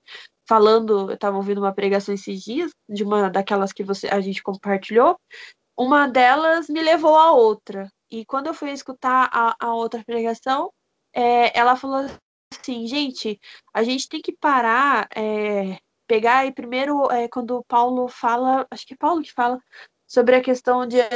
falando, 0.48 1.10
eu 1.10 1.14
estava 1.14 1.36
ouvindo 1.36 1.58
uma 1.58 1.72
pregação 1.72 2.12
esses 2.12 2.42
dias, 2.42 2.72
de 2.88 3.04
uma 3.04 3.30
daquelas 3.30 3.72
que 3.72 3.84
você, 3.84 4.08
a 4.08 4.20
gente 4.20 4.42
compartilhou, 4.42 5.16
uma 5.78 6.08
delas 6.08 6.68
me 6.68 6.82
levou 6.82 7.14
a 7.14 7.30
outra. 7.30 7.88
E 8.10 8.24
quando 8.24 8.46
eu 8.46 8.54
fui 8.54 8.70
escutar 8.70 9.28
a, 9.32 9.56
a 9.58 9.74
outra 9.74 10.02
pregação, 10.04 10.72
é, 11.12 11.58
ela 11.58 11.76
falou 11.76 12.06
assim, 12.52 12.86
gente, 12.86 13.40
a 13.72 13.82
gente 13.82 14.08
tem 14.08 14.20
que 14.20 14.32
parar, 14.32 15.08
é, 15.14 15.78
pegar 16.06 16.38
aí 16.38 16.52
primeiro, 16.52 17.10
é, 17.10 17.28
quando 17.28 17.64
Paulo 17.64 18.08
fala, 18.08 18.66
acho 18.70 18.86
que 18.86 18.94
é 18.94 18.96
Paulo 18.96 19.22
que 19.22 19.32
fala, 19.32 19.60
sobre 20.06 20.36
a 20.36 20.42
questão 20.42 20.86
de 20.86 21.00
a 21.00 21.08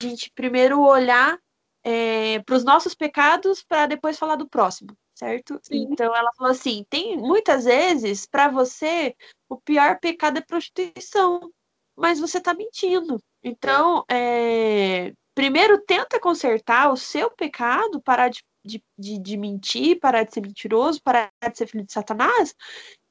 gente 0.00 0.30
primeiro 0.34 0.80
olhar 0.80 1.38
é, 1.82 2.38
para 2.40 2.56
os 2.56 2.64
nossos 2.64 2.94
pecados 2.94 3.62
para 3.62 3.86
depois 3.86 4.18
falar 4.18 4.36
do 4.36 4.48
próximo, 4.48 4.96
certo? 5.14 5.58
Sim. 5.62 5.88
Então 5.90 6.14
ela 6.14 6.30
falou 6.36 6.52
assim: 6.52 6.84
tem 6.88 7.16
muitas 7.16 7.64
vezes 7.64 8.26
para 8.26 8.48
você 8.48 9.14
o 9.48 9.56
pior 9.56 9.98
pecado 10.00 10.38
é 10.38 10.40
prostituição, 10.40 11.52
mas 11.96 12.18
você 12.18 12.38
está 12.38 12.54
mentindo. 12.54 13.20
Então, 13.42 14.04
é, 14.08 15.12
primeiro 15.34 15.80
tenta 15.80 16.20
consertar 16.20 16.92
o 16.92 16.96
seu 16.96 17.30
pecado, 17.30 18.00
parar 18.00 18.28
de, 18.28 18.42
de, 18.64 18.82
de, 18.98 19.18
de 19.18 19.36
mentir, 19.36 19.98
parar 19.98 20.24
de 20.24 20.32
ser 20.32 20.40
mentiroso, 20.40 21.02
parar 21.02 21.30
de 21.50 21.58
ser 21.58 21.66
filho 21.66 21.84
de 21.84 21.92
Satanás, 21.92 22.54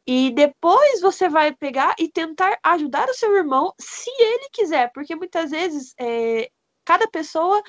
e 0.06 0.32
depois 0.32 1.02
você 1.02 1.30
vai 1.30 1.56
pegar 1.56 1.96
e 1.98 2.10
tentar 2.10 2.60
ajudar 2.64 3.10
o 3.10 3.14
seu 3.14 3.36
irmão, 3.36 3.74
se 3.80 4.10
ele 4.10 4.50
quiser, 4.52 4.92
porque 4.94 5.16
muitas 5.16 5.52
vezes 5.52 5.94
é, 6.00 6.50
cada 6.86 7.08
pessoa 7.08 7.62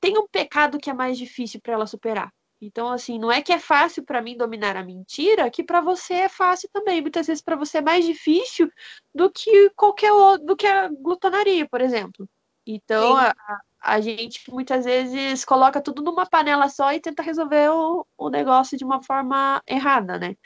tem 0.00 0.18
um 0.18 0.26
pecado 0.26 0.78
que 0.78 0.90
é 0.90 0.94
mais 0.94 1.18
difícil 1.18 1.60
para 1.60 1.74
ela 1.74 1.86
superar. 1.86 2.32
Então, 2.60 2.90
assim, 2.90 3.18
não 3.18 3.30
é 3.30 3.42
que 3.42 3.52
é 3.52 3.58
fácil 3.58 4.04
para 4.04 4.22
mim 4.22 4.36
dominar 4.36 4.76
a 4.76 4.84
mentira, 4.84 5.50
que 5.50 5.64
para 5.64 5.80
você 5.80 6.14
é 6.14 6.28
fácil 6.28 6.68
também. 6.72 7.00
Muitas 7.00 7.26
vezes 7.26 7.42
para 7.42 7.56
você 7.56 7.78
é 7.78 7.82
mais 7.82 8.04
difícil 8.04 8.70
do 9.12 9.30
que 9.30 9.68
qualquer 9.70 10.12
outro, 10.12 10.46
do 10.46 10.56
que 10.56 10.66
a 10.66 10.88
glutonaria, 10.88 11.68
por 11.68 11.80
exemplo. 11.80 12.28
Então, 12.66 13.16
a, 13.16 13.34
a, 13.80 14.00
gente 14.00 14.50
muitas 14.50 14.84
vezes 14.84 15.44
coloca 15.44 15.80
tudo 15.80 16.02
numa 16.02 16.26
panela 16.26 16.68
só 16.68 16.92
e 16.92 17.00
tenta 17.00 17.22
resolver 17.22 17.70
o, 17.70 18.06
o 18.16 18.28
negócio 18.28 18.78
de 18.78 18.84
uma 18.84 19.02
forma 19.02 19.62
errada, 19.66 20.18
né? 20.18 20.36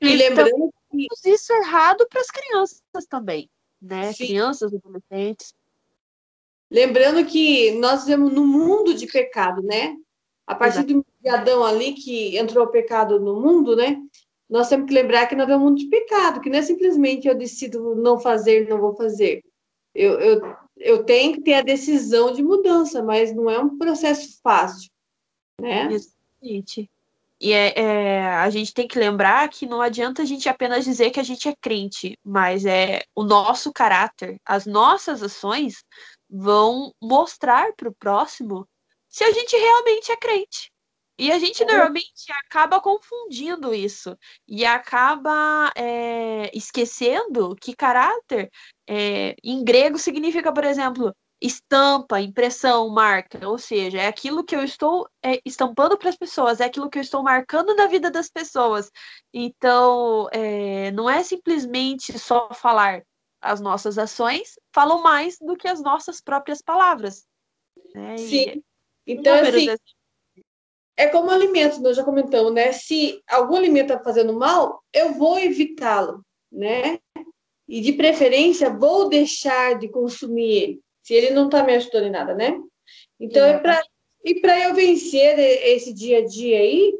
E 0.00 0.12
então, 0.12 0.44
lembrando 0.44 0.72
que... 0.90 1.06
isso 1.26 1.52
errado 1.52 2.06
para 2.08 2.20
as 2.20 2.30
crianças 2.30 2.82
também, 3.08 3.50
né? 3.82 4.12
Sim. 4.12 4.26
Crianças, 4.26 4.72
adolescentes. 4.72 5.54
Lembrando 6.70 7.24
que 7.24 7.72
nós 7.72 8.04
vivemos 8.04 8.32
num 8.32 8.46
mundo 8.46 8.94
de 8.94 9.06
pecado, 9.06 9.62
né? 9.62 9.96
A 10.46 10.54
partir 10.54 10.78
Exato. 10.78 11.04
de 11.20 11.28
Adão 11.28 11.64
ali, 11.64 11.94
que 11.94 12.38
entrou 12.38 12.64
o 12.64 12.70
pecado 12.70 13.18
no 13.18 13.40
mundo, 13.40 13.74
né? 13.74 14.00
Nós 14.48 14.68
temos 14.68 14.86
que 14.86 14.94
lembrar 14.94 15.26
que 15.26 15.34
nós 15.34 15.46
vivemos 15.46 15.62
um 15.62 15.70
mundo 15.70 15.78
de 15.78 15.88
pecado, 15.88 16.40
que 16.40 16.48
não 16.48 16.58
é 16.58 16.62
simplesmente 16.62 17.26
eu 17.26 17.34
decido 17.34 17.94
não 17.96 18.18
fazer, 18.18 18.68
não 18.68 18.78
vou 18.78 18.94
fazer. 18.94 19.42
Eu, 19.94 20.18
eu, 20.20 20.56
eu 20.80 21.04
tenho 21.04 21.34
que 21.34 21.42
ter 21.42 21.54
a 21.54 21.62
decisão 21.62 22.32
de 22.32 22.42
mudança, 22.42 23.02
mas 23.02 23.34
não 23.34 23.50
é 23.50 23.58
um 23.58 23.76
processo 23.76 24.38
fácil, 24.42 24.90
né? 25.60 25.88
Exatamente. 25.92 26.90
E 27.40 27.52
é, 27.52 27.78
é, 27.78 28.26
a 28.26 28.50
gente 28.50 28.74
tem 28.74 28.88
que 28.88 28.98
lembrar 28.98 29.48
que 29.48 29.64
não 29.64 29.80
adianta 29.80 30.22
a 30.22 30.24
gente 30.24 30.48
apenas 30.48 30.84
dizer 30.84 31.10
que 31.10 31.20
a 31.20 31.24
gente 31.24 31.48
é 31.48 31.54
crente, 31.60 32.18
mas 32.24 32.66
é 32.66 33.02
o 33.14 33.22
nosso 33.22 33.72
caráter, 33.72 34.40
as 34.44 34.66
nossas 34.66 35.22
ações 35.22 35.84
vão 36.28 36.92
mostrar 37.00 37.72
para 37.74 37.88
o 37.88 37.94
próximo 37.94 38.66
se 39.08 39.22
a 39.22 39.32
gente 39.32 39.56
realmente 39.56 40.10
é 40.10 40.16
crente. 40.16 40.72
E 41.18 41.32
a 41.32 41.38
gente 41.38 41.64
normalmente 41.64 42.32
acaba 42.44 42.80
confundindo 42.80 43.74
isso 43.74 44.16
e 44.46 44.64
acaba 44.64 45.72
é, 45.76 46.48
esquecendo 46.56 47.56
que 47.56 47.74
caráter 47.74 48.48
é, 48.88 49.34
em 49.42 49.64
grego 49.64 49.98
significa, 49.98 50.52
por 50.52 50.64
exemplo, 50.64 51.12
estampa, 51.40 52.20
impressão, 52.20 52.88
marca, 52.88 53.48
ou 53.48 53.58
seja, 53.58 53.98
é 53.98 54.06
aquilo 54.06 54.44
que 54.44 54.54
eu 54.54 54.62
estou 54.62 55.08
é, 55.22 55.40
estampando 55.44 55.96
para 55.96 56.08
as 56.08 56.16
pessoas, 56.16 56.60
é 56.60 56.64
aquilo 56.64 56.90
que 56.90 56.98
eu 56.98 57.02
estou 57.02 57.22
marcando 57.22 57.74
na 57.74 57.86
vida 57.86 58.10
das 58.10 58.28
pessoas. 58.28 58.90
Então, 59.32 60.28
é, 60.32 60.90
não 60.92 61.10
é 61.10 61.22
simplesmente 61.22 62.16
só 62.18 62.48
falar, 62.52 63.02
as 63.40 63.60
nossas 63.60 63.98
ações 63.98 64.58
falam 64.72 65.02
mais 65.02 65.36
do 65.38 65.56
que 65.56 65.68
as 65.68 65.80
nossas 65.80 66.20
próprias 66.20 66.60
palavras. 66.60 67.26
Né? 67.94 68.18
Sim. 68.18 68.62
Então, 69.06 69.34
assim, 69.34 69.74
é 70.98 71.06
como 71.06 71.30
alimento, 71.30 71.80
nós 71.80 71.96
já 71.96 72.02
comentamos, 72.02 72.52
né? 72.52 72.72
Se 72.72 73.22
algum 73.28 73.54
alimento 73.54 73.92
está 73.92 74.02
fazendo 74.02 74.32
mal, 74.32 74.82
eu 74.92 75.14
vou 75.14 75.38
evitá-lo, 75.38 76.24
né? 76.50 76.98
E 77.68 77.80
de 77.80 77.92
preferência, 77.92 78.68
vou 78.68 79.08
deixar 79.08 79.78
de 79.78 79.88
consumir 79.88 80.50
ele, 80.50 80.80
se 81.00 81.14
ele 81.14 81.30
não 81.30 81.46
está 81.46 81.62
me 81.62 81.72
ajudando 81.76 82.06
em 82.06 82.10
nada, 82.10 82.34
né? 82.34 82.60
Então, 83.20 83.46
é 83.46 83.58
pra, 83.58 83.80
e 84.24 84.40
para 84.40 84.58
eu 84.58 84.74
vencer 84.74 85.38
esse 85.38 85.94
dia 85.94 86.18
a 86.18 86.26
dia 86.26 86.58
aí, 86.58 86.92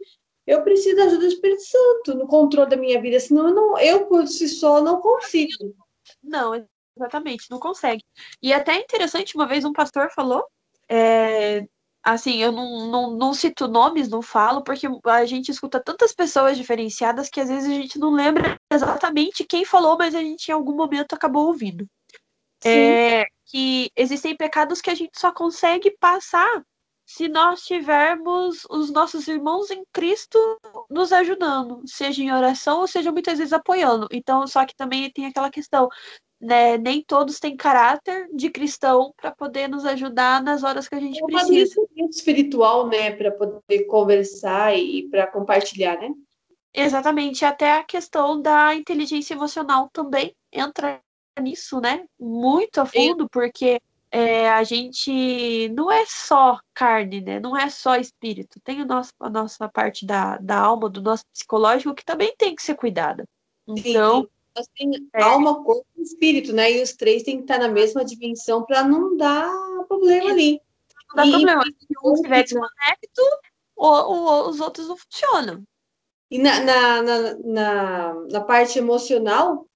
eu 0.46 0.62
preciso 0.62 0.94
da 0.94 1.04
ajuda 1.04 1.18
do 1.18 1.26
Espírito 1.26 1.62
Santo 1.62 2.14
no 2.14 2.28
controle 2.28 2.70
da 2.70 2.76
minha 2.76 3.00
vida, 3.02 3.18
senão 3.18 3.48
eu, 3.48 3.54
não, 3.54 3.78
eu 3.80 4.06
por 4.06 4.28
si 4.28 4.48
só 4.48 4.80
não 4.80 5.00
consigo. 5.00 5.74
Não, 6.22 6.64
exatamente, 6.96 7.50
não 7.50 7.58
consegue. 7.58 8.04
E 8.40 8.52
até 8.52 8.76
interessante, 8.76 9.34
uma 9.34 9.48
vez 9.48 9.64
um 9.64 9.72
pastor 9.72 10.08
falou, 10.14 10.44
é, 10.88 11.66
assim, 12.02 12.42
eu 12.42 12.52
não, 12.52 12.86
não, 12.88 13.10
não 13.10 13.34
cito 13.34 13.68
nomes, 13.68 14.08
não 14.08 14.22
falo, 14.22 14.62
porque 14.62 14.86
a 15.04 15.26
gente 15.26 15.50
escuta 15.50 15.82
tantas 15.82 16.12
pessoas 16.12 16.56
diferenciadas 16.56 17.28
que 17.28 17.40
às 17.40 17.48
vezes 17.48 17.70
a 17.70 17.74
gente 17.74 17.98
não 17.98 18.10
lembra 18.10 18.56
exatamente 18.72 19.44
quem 19.44 19.64
falou, 19.64 19.96
mas 19.98 20.14
a 20.14 20.20
gente 20.20 20.48
em 20.48 20.52
algum 20.52 20.74
momento 20.74 21.14
acabou 21.14 21.46
ouvindo. 21.46 21.86
É, 22.64 23.24
que 23.46 23.90
existem 23.96 24.36
pecados 24.36 24.80
que 24.80 24.90
a 24.90 24.94
gente 24.94 25.18
só 25.18 25.32
consegue 25.32 25.90
passar 25.98 26.62
se 27.06 27.26
nós 27.26 27.62
tivermos 27.62 28.66
os 28.68 28.90
nossos 28.90 29.26
irmãos 29.28 29.70
em 29.70 29.82
Cristo 29.92 30.38
nos 30.90 31.10
ajudando, 31.10 31.80
seja 31.86 32.22
em 32.22 32.30
oração 32.30 32.80
ou 32.80 32.86
seja 32.86 33.10
muitas 33.10 33.38
vezes 33.38 33.54
apoiando. 33.54 34.06
Então, 34.12 34.46
só 34.46 34.66
que 34.66 34.76
também 34.76 35.10
tem 35.10 35.24
aquela 35.24 35.50
questão, 35.50 35.88
né? 36.40 36.78
Nem 36.78 37.02
todos 37.02 37.40
têm 37.40 37.56
caráter 37.56 38.28
de 38.32 38.50
cristão 38.50 39.12
para 39.16 39.30
poder 39.30 39.68
nos 39.68 39.84
ajudar 39.84 40.42
nas 40.42 40.62
horas 40.62 40.88
que 40.88 40.94
a 40.94 41.00
gente 41.00 41.22
é 41.22 41.26
precisa. 41.26 41.80
espiritual, 42.08 42.86
né, 42.88 43.10
para 43.10 43.30
poder 43.30 43.84
conversar 43.86 44.76
e 44.76 45.08
para 45.08 45.26
compartilhar, 45.26 45.98
né? 45.98 46.10
Exatamente, 46.72 47.44
até 47.44 47.72
a 47.72 47.82
questão 47.82 48.40
da 48.40 48.74
inteligência 48.74 49.34
emocional 49.34 49.88
também 49.92 50.34
entra 50.52 51.00
nisso, 51.40 51.80
né? 51.80 52.04
Muito 52.18 52.80
a 52.80 52.86
fundo, 52.86 53.24
Sim. 53.24 53.28
porque 53.32 53.80
é, 54.10 54.48
a 54.48 54.62
gente 54.62 55.68
não 55.70 55.90
é 55.90 56.04
só 56.06 56.58
carne, 56.72 57.20
né? 57.20 57.40
Não 57.40 57.56
é 57.56 57.68
só 57.68 57.96
espírito. 57.96 58.60
Tem 58.60 58.80
o 58.80 58.86
nosso, 58.86 59.12
a 59.18 59.28
nossa 59.28 59.68
parte 59.68 60.06
da, 60.06 60.36
da 60.38 60.58
alma, 60.58 60.88
do 60.88 61.02
nosso 61.02 61.24
psicológico, 61.32 61.94
que 61.94 62.04
também 62.04 62.34
tem 62.36 62.54
que 62.54 62.62
ser 62.62 62.74
cuidada. 62.74 63.24
Então. 63.66 64.22
Sim, 64.22 64.28
Assim, 64.58 65.08
é... 65.14 65.22
alma, 65.22 65.62
corpo 65.62 65.86
e 65.96 66.02
espírito, 66.02 66.52
né? 66.52 66.72
E 66.72 66.82
os 66.82 66.92
três 66.92 67.22
têm 67.22 67.36
que 67.36 67.42
estar 67.42 67.58
na 67.58 67.68
mesma 67.68 68.04
dimensão 68.04 68.64
para 68.64 68.82
não 68.82 69.16
dar 69.16 69.50
problema 69.86 70.30
ali. 70.30 70.60
Não 71.08 71.16
dá 71.16 71.26
e, 71.26 71.30
problema. 71.30 71.64
Se 71.64 71.86
um 72.04 72.14
estiver 72.14 72.42
desconecto, 72.42 73.22
os 73.76 74.60
outros 74.60 74.88
não 74.88 74.96
funcionam. 74.96 75.62
E 76.30 76.38
na, 76.38 76.60
na, 76.60 77.02
na, 77.02 77.38
na, 77.38 78.14
na 78.30 78.40
parte 78.40 78.78
emocional, 78.78 79.66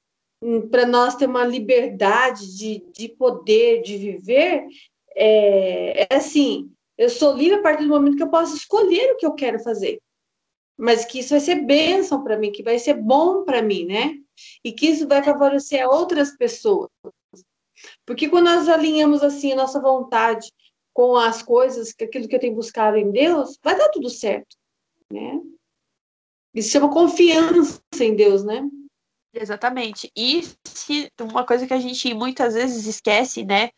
para 0.71 0.85
nós 0.85 1.15
ter 1.15 1.27
uma 1.27 1.45
liberdade 1.45 2.57
de, 2.57 2.85
de 2.93 3.09
poder, 3.09 3.83
de 3.83 3.97
viver, 3.97 4.67
é, 5.15 6.03
é 6.03 6.17
assim, 6.17 6.71
eu 6.99 7.09
sou 7.09 7.35
livre 7.35 7.59
a 7.59 7.63
partir 7.63 7.85
do 7.85 7.91
momento 7.91 8.17
que 8.17 8.23
eu 8.23 8.31
posso 8.31 8.57
escolher 8.57 9.13
o 9.13 9.17
que 9.17 9.27
eu 9.27 9.35
quero 9.35 9.59
fazer. 9.61 10.01
Mas 10.77 11.05
que 11.05 11.21
isso 11.21 11.31
vai 11.31 11.41
ser 11.41 11.57
bênção 11.57 12.23
para 12.23 12.37
mim, 12.37 12.51
que 12.51 12.63
vai 12.63 12.79
ser 12.79 12.95
bom 12.95 13.45
para 13.45 13.63
mim, 13.63 13.85
né? 13.87 14.15
E 14.65 14.73
que 14.73 14.87
isso 14.87 15.07
vai 15.07 15.23
favorecer 15.23 15.87
outras 15.89 16.37
pessoas. 16.37 16.89
Porque 18.07 18.29
quando 18.29 18.47
nós 18.47 18.69
alinhamos 18.69 19.23
assim 19.23 19.53
a 19.53 19.57
nossa 19.57 19.81
vontade 19.81 20.51
com 20.93 21.17
as 21.17 21.43
coisas, 21.43 21.95
aquilo 22.01 22.29
que 22.29 22.37
eu 22.37 22.41
tenho 22.41 22.55
buscado 22.55 22.97
em 22.97 23.11
Deus, 23.11 23.59
vai 23.63 23.77
dar 23.77 23.89
tudo 23.89 24.11
certo, 24.11 24.57
né? 25.11 25.41
Isso 26.55 26.71
chama 26.71 26.93
confiança 26.93 27.81
em 28.01 28.15
Deus, 28.15 28.45
né? 28.45 28.69
Exatamente. 29.35 30.13
E 30.15 30.43
se 30.67 31.11
uma 31.19 31.47
coisa 31.47 31.67
que 31.67 31.73
a 31.73 31.81
gente 31.81 32.13
muitas 32.13 32.53
vezes 32.53 32.87
esquece, 32.87 33.45
né? 33.45 33.71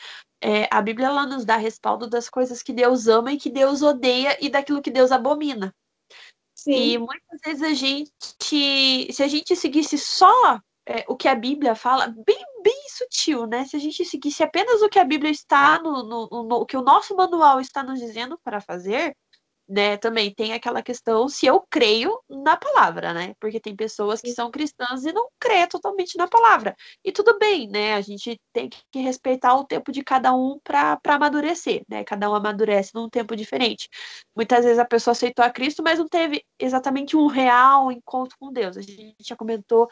É, 0.42 0.68
a 0.70 0.82
Bíblia 0.82 1.06
ela 1.06 1.26
nos 1.26 1.44
dá 1.44 1.56
respaldo 1.56 2.10
das 2.10 2.28
coisas 2.28 2.62
que 2.62 2.72
Deus 2.72 3.06
ama 3.06 3.32
e 3.32 3.38
que 3.38 3.48
Deus 3.48 3.80
odeia 3.80 4.36
e 4.44 4.50
daquilo 4.50 4.82
que 4.82 4.90
Deus 4.90 5.12
abomina. 5.12 5.72
Sim. 6.64 6.72
E 6.72 6.98
muitas 6.98 7.40
vezes 7.44 7.62
a 7.62 7.74
gente, 7.74 8.10
se 9.12 9.22
a 9.22 9.28
gente 9.28 9.54
seguisse 9.54 9.98
só 9.98 10.58
é, 10.86 11.04
o 11.06 11.14
que 11.14 11.28
a 11.28 11.34
Bíblia 11.34 11.74
fala, 11.74 12.06
bem, 12.06 12.42
bem 12.62 12.88
sutil, 12.88 13.46
né? 13.46 13.66
Se 13.66 13.76
a 13.76 13.78
gente 13.78 14.02
seguisse 14.06 14.42
apenas 14.42 14.80
o 14.80 14.88
que 14.88 14.98
a 14.98 15.04
Bíblia 15.04 15.30
está 15.30 15.78
no, 15.78 16.02
no, 16.02 16.28
no 16.30 16.56
o 16.56 16.64
que 16.64 16.76
o 16.76 16.80
nosso 16.80 17.14
manual 17.14 17.60
está 17.60 17.82
nos 17.82 18.00
dizendo 18.00 18.40
para 18.42 18.62
fazer, 18.62 19.14
né, 19.68 19.96
também 19.96 20.32
tem 20.34 20.52
aquela 20.52 20.82
questão 20.82 21.28
se 21.28 21.46
eu 21.46 21.64
creio 21.70 22.20
na 22.28 22.56
palavra, 22.56 23.14
né? 23.14 23.34
Porque 23.40 23.58
tem 23.58 23.74
pessoas 23.74 24.20
que 24.20 24.32
são 24.32 24.50
cristãs 24.50 25.04
e 25.04 25.12
não 25.12 25.28
crê 25.40 25.66
totalmente 25.66 26.16
na 26.18 26.28
palavra. 26.28 26.76
E 27.04 27.10
tudo 27.10 27.38
bem, 27.38 27.68
né? 27.68 27.94
A 27.94 28.00
gente 28.00 28.38
tem 28.52 28.68
que 28.68 29.00
respeitar 29.00 29.54
o 29.56 29.64
tempo 29.64 29.90
de 29.90 30.02
cada 30.04 30.34
um 30.34 30.58
para 30.62 30.98
amadurecer, 31.08 31.82
né? 31.88 32.04
Cada 32.04 32.30
um 32.30 32.34
amadurece 32.34 32.92
num 32.94 33.08
tempo 33.08 33.34
diferente. 33.34 33.88
Muitas 34.36 34.64
vezes 34.64 34.78
a 34.78 34.84
pessoa 34.84 35.12
aceitou 35.12 35.44
a 35.44 35.50
Cristo, 35.50 35.82
mas 35.82 35.98
não 35.98 36.08
teve 36.08 36.44
exatamente 36.58 37.16
um 37.16 37.26
real 37.26 37.90
encontro 37.90 38.36
com 38.38 38.52
Deus. 38.52 38.76
A 38.76 38.82
gente 38.82 39.16
já 39.20 39.36
comentou 39.36 39.88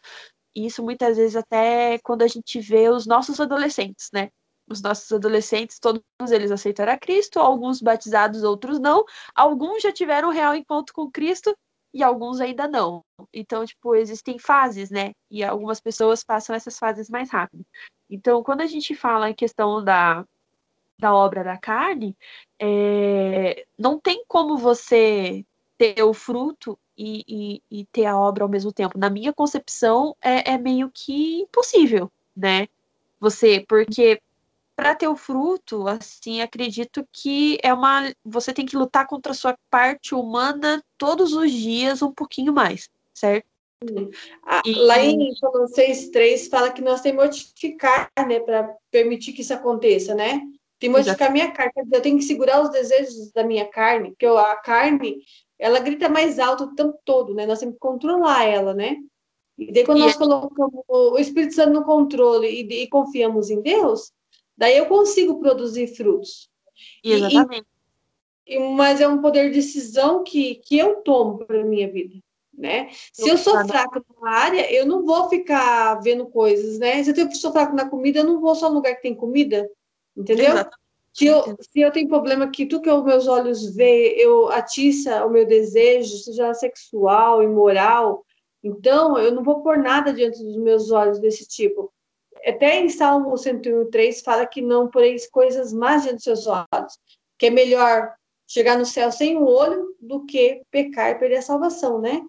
isso 0.55 0.83
muitas 0.83 1.17
vezes 1.17 1.37
até 1.37 1.99
quando 2.01 2.23
a 2.23 2.29
gente 2.29 2.61
vê 2.61 2.89
os 2.89 3.07
nossos 3.07 3.41
adolescentes, 3.41 4.09
né? 4.13 4.31
Os 4.73 4.83
nossos 4.83 5.11
adolescentes, 5.13 5.79
todos 5.79 6.03
eles 6.31 6.51
aceitaram 6.51 6.93
a 6.93 6.99
Cristo, 6.99 7.39
alguns 7.39 7.81
batizados, 7.81 8.43
outros 8.43 8.79
não. 8.79 9.05
Alguns 9.35 9.83
já 9.83 9.93
tiveram 9.93 10.29
um 10.29 10.33
real 10.33 10.55
encontro 10.55 10.95
com 10.95 11.11
Cristo 11.11 11.57
e 11.95 12.03
alguns 12.03 12.41
ainda 12.41 12.67
não. 12.67 13.05
Então, 13.33 13.65
tipo, 13.65 13.95
existem 13.95 14.39
fases, 14.39 14.91
né? 14.91 15.13
E 15.31 15.45
algumas 15.45 15.81
pessoas 15.81 16.25
passam 16.25 16.57
essas 16.57 16.79
fases 16.79 17.11
mais 17.11 17.31
rápido. 17.31 17.65
Então, 18.09 18.43
quando 18.43 18.63
a 18.63 18.67
gente 18.67 18.95
fala 18.95 19.31
em 19.31 19.35
questão 19.35 19.83
da, 19.85 20.25
da 20.99 21.15
obra 21.15 21.45
da 21.45 21.59
carne, 21.59 22.17
é, 22.59 23.65
não 23.79 23.99
tem 23.99 24.25
como 24.27 24.57
você 24.57 25.45
ter 25.77 26.03
o 26.03 26.15
fruto 26.15 26.79
e, 26.97 27.25
e, 27.27 27.81
e, 27.81 27.85
ter 27.87 28.07
a 28.07 28.17
obra 28.17 28.45
ao 28.45 28.49
mesmo 28.49 28.73
tempo. 28.73 28.99
Na 28.99 29.11
minha 29.11 29.33
concepção, 29.33 30.17
é, 30.21 30.53
é 30.53 30.59
meio 30.59 30.91
que 30.93 31.41
impossível, 31.41 32.11
né? 32.37 32.69
Você, 33.19 33.65
porque 33.69 34.21
para 34.77 34.95
ter 34.95 35.09
o 35.09 35.17
fruto, 35.17 35.87
assim, 35.87 36.41
acredito 36.41 37.07
que 37.13 37.59
é 37.63 37.73
uma. 37.73 38.13
Você 38.25 38.53
tem 38.53 38.67
que 38.67 38.77
lutar 38.77 39.07
contra 39.07 39.33
a 39.33 39.35
sua 39.35 39.57
parte 39.71 40.15
humana 40.15 40.83
todos 40.97 41.33
os 41.33 41.51
dias 41.51 42.03
um 42.03 42.13
pouquinho 42.13 42.53
mais, 42.53 42.89
certo? 43.15 43.47
Ah, 44.45 44.63
e... 44.65 44.75
Lá 44.75 44.99
em 45.01 45.35
Colossenses 45.41 46.11
3 46.11 46.49
fala 46.49 46.71
que 46.71 46.83
nós 46.83 47.01
temos 47.01 47.25
que 47.25 47.29
mortificar, 47.29 48.11
né, 48.27 48.41
para 48.41 48.75
permitir 48.91 49.33
que 49.33 49.43
isso 49.43 49.55
aconteça, 49.55 50.15
né? 50.15 50.41
Tem 50.79 50.91
que 50.91 50.97
mortificar 50.97 51.29
a 51.29 51.33
minha 51.33 51.51
carne, 51.51 51.73
eu 51.93 52.03
tenho 52.03 52.19
que 52.19 52.25
segurar 52.25 52.63
os 52.63 52.71
desejos 52.71 53.33
da 53.33 53.45
minha 53.45 53.67
carne, 53.67 54.11
porque 54.11 54.27
a 54.27 54.57
carne, 54.57 55.23
ela 55.59 55.79
grita 55.79 56.09
mais 56.09 56.39
alto 56.39 56.65
o 56.65 56.75
tempo 56.75 56.99
todo, 57.05 57.35
né? 57.35 57.47
Nós 57.47 57.61
temos 57.61 57.75
que 57.75 57.81
controlar 57.81 58.45
ela, 58.45 58.75
né? 58.75 58.97
E 59.59 59.73
daí 59.73 59.85
quando 59.85 59.99
e 59.99 60.01
nós 60.01 60.15
é... 60.15 60.19
colocamos 60.19 60.83
o 60.89 61.19
Espírito 61.19 61.55
Santo 61.55 61.73
no 61.73 61.85
controle 61.85 62.49
e, 62.49 62.83
e 62.83 62.89
confiamos 62.89 63.51
em 63.51 63.61
Deus, 63.61 64.13
Daí 64.57 64.77
eu 64.77 64.87
consigo 64.87 65.41
produzir 65.41 65.89
frutos. 65.89 66.51
Exatamente. 67.03 67.67
E, 68.47 68.59
mas 68.59 69.01
é 69.01 69.09
um 69.09 69.21
poder 69.21 69.51
de 69.51 69.57
decisão 69.57 70.23
que, 70.25 70.57
que 70.57 70.79
eu 70.79 70.97
tomo 70.97 71.39
para 71.39 71.61
a 71.61 71.65
minha 71.65 71.91
vida. 71.91 72.15
Né? 72.57 72.91
Se 73.13 73.29
eu 73.29 73.39
sou 73.39 73.67
fraca 73.67 74.03
numa 74.09 74.31
área, 74.31 74.71
eu 74.73 74.85
não 74.85 75.05
vou 75.05 75.29
ficar 75.29 75.95
vendo 76.03 76.27
coisas, 76.27 76.79
né? 76.79 77.03
Se 77.03 77.19
eu 77.19 77.31
sou 77.33 77.51
fraco 77.51 77.75
na 77.75 77.89
comida, 77.89 78.19
eu 78.19 78.25
não 78.25 78.41
vou 78.41 78.55
só 78.55 78.69
no 78.69 78.77
lugar 78.77 78.95
que 78.95 79.03
tem 79.03 79.15
comida, 79.15 79.69
entendeu? 80.15 80.55
Se 81.15 81.27
eu, 81.27 81.43
se 81.61 81.81
eu 81.81 81.91
tenho 81.91 82.09
problema 82.09 82.51
que 82.51 82.67
tudo 82.67 82.83
que 82.83 82.91
os 82.91 83.05
meus 83.05 83.27
olhos 83.27 83.75
vê, 83.75 84.15
eu 84.19 84.51
atiça 84.51 85.25
o 85.25 85.31
meu 85.31 85.47
desejo, 85.47 86.17
seja 86.19 86.53
sexual, 86.55 87.43
imoral, 87.43 88.25
então 88.63 89.19
eu 89.19 89.33
não 89.33 89.43
vou 89.43 89.63
pôr 89.63 89.79
nada 89.79 90.13
diante 90.13 90.43
dos 90.43 90.57
meus 90.57 90.91
olhos 90.91 91.19
desse 91.19 91.47
tipo 91.47 91.93
até 92.45 92.81
em 92.81 92.89
Salmo 92.89 93.37
103 93.37 94.21
fala 94.23 94.47
que 94.47 94.61
não 94.61 94.89
poreis 94.89 95.29
coisas 95.29 95.73
más 95.73 96.03
diante 96.03 96.17
dos 96.17 96.25
seus 96.25 96.47
olhos, 96.47 96.99
que 97.39 97.47
é 97.47 97.51
melhor 97.51 98.15
chegar 98.47 98.79
no 98.79 98.85
céu 98.85 99.11
sem 99.11 99.37
um 99.37 99.45
olho 99.45 99.97
do 100.01 100.27
que 100.27 100.63
pecar 100.71 101.11
e 101.11 101.15
perder 101.15 101.37
a 101.37 101.43
salvação, 101.43 102.01
né? 102.01 102.23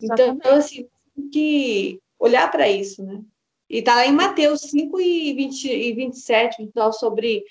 Então, 0.00 0.34
então 0.34 0.56
assim, 0.56 0.86
tem 1.14 1.30
que 1.30 2.00
olhar 2.18 2.50
para 2.50 2.68
isso, 2.68 3.02
né? 3.04 3.22
E 3.68 3.78
está 3.78 3.94
lá 3.94 4.06
em 4.06 4.12
Mateus 4.12 4.62
5 4.62 5.00
e, 5.00 5.32
20, 5.32 5.64
e 5.70 5.92
27, 5.92 6.58
29, 6.58 6.98
sobre 6.98 7.44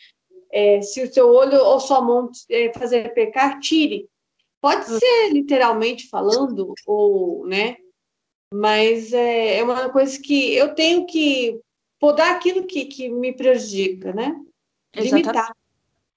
é, 0.51 0.81
se 0.81 1.01
o 1.01 1.13
seu 1.13 1.29
olho 1.29 1.63
ou 1.63 1.79
sua 1.79 2.01
mão 2.01 2.29
é, 2.49 2.71
fazer 2.73 3.13
pecar, 3.13 3.59
tire. 3.59 4.07
Pode 4.61 4.91
hum. 4.91 4.99
ser 4.99 5.29
literalmente 5.31 6.09
falando, 6.09 6.73
ou, 6.85 7.47
né? 7.47 7.77
Mas 8.53 9.13
é, 9.13 9.59
é 9.59 9.63
uma 9.63 9.89
coisa 9.89 10.19
que 10.21 10.53
eu 10.55 10.75
tenho 10.75 11.05
que 11.05 11.59
podar 11.99 12.35
aquilo 12.35 12.65
que, 12.65 12.85
que 12.85 13.09
me 13.09 13.33
prejudica, 13.33 14.13
né? 14.13 14.35
Limitar. 14.95 15.53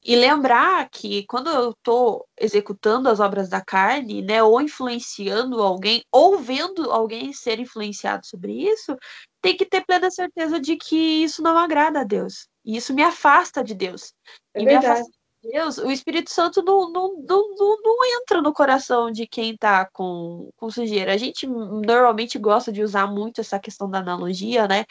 E 0.05 0.17
lembrar 0.17 0.89
que 0.91 1.25
quando 1.27 1.49
eu 1.49 1.71
estou 1.71 2.27
executando 2.37 3.09
as 3.09 3.21
obras 3.21 3.49
da 3.49 3.61
carne, 3.61 4.21
né, 4.21 4.43
ou 4.43 4.61
influenciando 4.61 5.63
alguém, 5.63 6.03
ou 6.11 6.39
vendo 6.39 6.91
alguém 6.91 7.33
ser 7.33 7.61
influenciado 7.61 8.27
sobre 8.27 8.53
isso, 8.53 8.97
tem 9.41 9.57
que 9.57 9.65
ter 9.65 9.85
plena 9.87 10.11
certeza 10.11 10.59
de 10.59 10.77
que 10.77 10.97
isso 10.97 11.41
não 11.41 11.57
agrada 11.57 12.01
a 12.01 12.05
Deus. 12.05 12.49
E 12.65 12.77
isso 12.77 12.93
me 12.93 13.03
afasta 13.03 13.63
de 13.63 13.75
Deus. 13.75 14.13
É 14.55 14.63
e 14.63 14.65
verdade. 14.65 14.87
me 14.87 14.93
afasta 14.93 15.22
Deus, 15.43 15.79
o 15.79 15.91
Espírito 15.91 16.31
Santo 16.31 16.63
não, 16.63 16.91
não, 16.91 17.17
não, 17.17 17.55
não, 17.57 17.83
não 17.83 18.05
entra 18.17 18.41
no 18.41 18.53
coração 18.53 19.11
de 19.11 19.27
quem 19.27 19.55
está 19.55 19.85
com, 19.87 20.51
com 20.57 20.71
sujeira. 20.71 21.13
A 21.13 21.17
gente 21.17 21.47
normalmente 21.47 22.39
gosta 22.39 22.71
de 22.71 22.83
usar 22.83 23.09
muito 23.09 23.41
essa 23.41 23.59
questão 23.59 23.91
da 23.91 23.99
analogia, 23.99 24.69
né? 24.69 24.85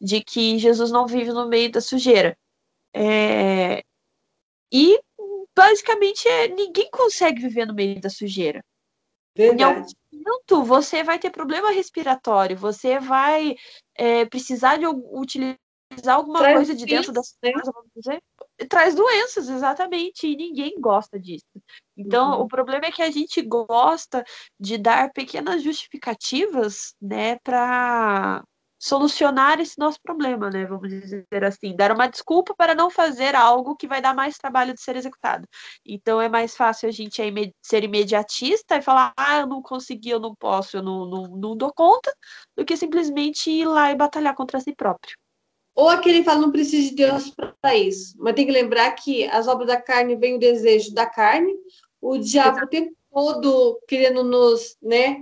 De 0.00 0.22
que 0.22 0.58
Jesus 0.58 0.90
não 0.90 1.06
vive 1.06 1.30
no 1.30 1.46
meio 1.46 1.70
da 1.70 1.80
sujeira. 1.80 2.36
É... 2.94 3.82
E 4.72 4.98
basicamente 5.54 6.26
é, 6.26 6.48
ninguém 6.48 6.88
consegue 6.90 7.42
viver 7.42 7.66
no 7.66 7.74
meio 7.74 8.00
da 8.00 8.08
sujeira. 8.08 8.64
Verdade. 9.36 9.94
Em 10.12 10.22
algum 10.26 10.64
você 10.64 11.02
vai 11.02 11.18
ter 11.18 11.30
problema 11.30 11.70
respiratório, 11.70 12.56
você 12.56 12.98
vai 12.98 13.56
é, 13.94 14.24
precisar 14.24 14.78
de 14.78 14.86
utilizar 14.86 15.58
alguma 16.06 16.40
coisa 16.40 16.74
de 16.74 16.86
dentro 16.86 17.12
da 17.12 17.22
sua 17.22 17.52
casa, 17.52 17.72
vamos 17.72 17.90
dizer 17.94 18.22
traz 18.66 18.94
doenças, 18.94 19.48
exatamente, 19.48 20.26
e 20.26 20.36
ninguém 20.36 20.80
gosta 20.80 21.18
disso. 21.18 21.46
Então, 21.96 22.38
uhum. 22.38 22.42
o 22.42 22.48
problema 22.48 22.86
é 22.86 22.92
que 22.92 23.02
a 23.02 23.10
gente 23.10 23.40
gosta 23.42 24.24
de 24.58 24.78
dar 24.78 25.12
pequenas 25.12 25.62
justificativas, 25.62 26.94
né, 27.00 27.36
para 27.42 28.42
solucionar 28.80 29.58
esse 29.60 29.76
nosso 29.76 29.98
problema, 30.00 30.48
né, 30.50 30.64
vamos 30.64 30.88
dizer 30.88 31.44
assim, 31.44 31.74
dar 31.74 31.90
uma 31.90 32.06
desculpa 32.06 32.54
para 32.56 32.76
não 32.76 32.88
fazer 32.88 33.34
algo 33.34 33.74
que 33.74 33.88
vai 33.88 34.00
dar 34.00 34.14
mais 34.14 34.38
trabalho 34.38 34.72
de 34.72 34.80
ser 34.80 34.94
executado. 34.94 35.46
Então, 35.84 36.20
é 36.20 36.28
mais 36.28 36.56
fácil 36.56 36.88
a 36.88 36.92
gente 36.92 37.20
ser 37.60 37.82
imediatista 37.82 38.76
e 38.76 38.82
falar, 38.82 39.12
ah, 39.16 39.40
eu 39.40 39.46
não 39.46 39.60
consegui, 39.60 40.10
eu 40.10 40.20
não 40.20 40.34
posso, 40.34 40.76
eu 40.76 40.82
não, 40.82 41.06
não, 41.06 41.22
não 41.36 41.56
dou 41.56 41.72
conta, 41.72 42.12
do 42.56 42.64
que 42.64 42.76
simplesmente 42.76 43.50
ir 43.50 43.66
lá 43.66 43.90
e 43.90 43.96
batalhar 43.96 44.34
contra 44.34 44.60
si 44.60 44.72
próprio. 44.74 45.16
Ou 45.78 45.88
aquele 45.88 46.24
fala, 46.24 46.40
não 46.40 46.50
precisa 46.50 46.88
de 46.88 46.96
Deus 46.96 47.32
para 47.60 47.76
isso. 47.76 48.16
Mas 48.18 48.34
tem 48.34 48.44
que 48.44 48.50
lembrar 48.50 48.90
que 48.96 49.26
as 49.26 49.46
obras 49.46 49.68
da 49.68 49.80
carne 49.80 50.16
vem 50.16 50.34
o 50.34 50.38
desejo 50.40 50.92
da 50.92 51.06
carne, 51.06 51.54
o 52.00 52.18
diabo 52.18 52.56
Exato. 52.56 52.66
o 52.66 52.68
tempo 52.68 52.96
todo 53.12 53.80
querendo 53.86 54.24
nos 54.24 54.76
né, 54.82 55.18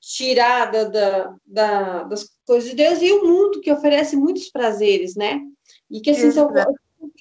tirar 0.00 0.72
da, 0.72 0.82
da, 0.82 1.36
da, 1.46 2.02
das 2.02 2.28
coisas 2.44 2.70
de 2.70 2.74
Deus, 2.74 3.00
e 3.00 3.12
o 3.12 3.24
mundo 3.24 3.60
que 3.60 3.70
oferece 3.70 4.16
muitos 4.16 4.50
prazeres, 4.50 5.14
né? 5.14 5.42
E 5.88 6.00
que 6.00 6.10
assim, 6.10 6.32
são, 6.32 6.50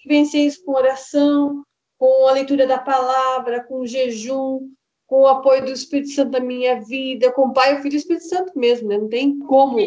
vencer 0.03 0.47
isso 0.47 0.65
com 0.65 0.71
oração, 0.71 1.63
com 1.95 2.25
a 2.25 2.31
leitura 2.31 2.65
da 2.65 2.79
palavra, 2.79 3.63
com 3.65 3.81
o 3.81 3.87
jejum, 3.87 4.67
com 5.05 5.21
o 5.21 5.27
apoio 5.27 5.63
do 5.63 5.71
Espírito 5.71 6.09
Santo 6.09 6.31
na 6.31 6.39
minha 6.39 6.81
vida, 6.81 7.31
com 7.33 7.49
o 7.49 7.53
Pai, 7.53 7.77
o 7.77 7.83
Filho 7.83 7.93
e 7.93 7.97
o 7.97 7.99
Espírito 7.99 8.25
Santo 8.25 8.57
mesmo, 8.57 8.87
né? 8.87 8.97
Não 8.97 9.07
tem 9.07 9.37
como 9.37 9.77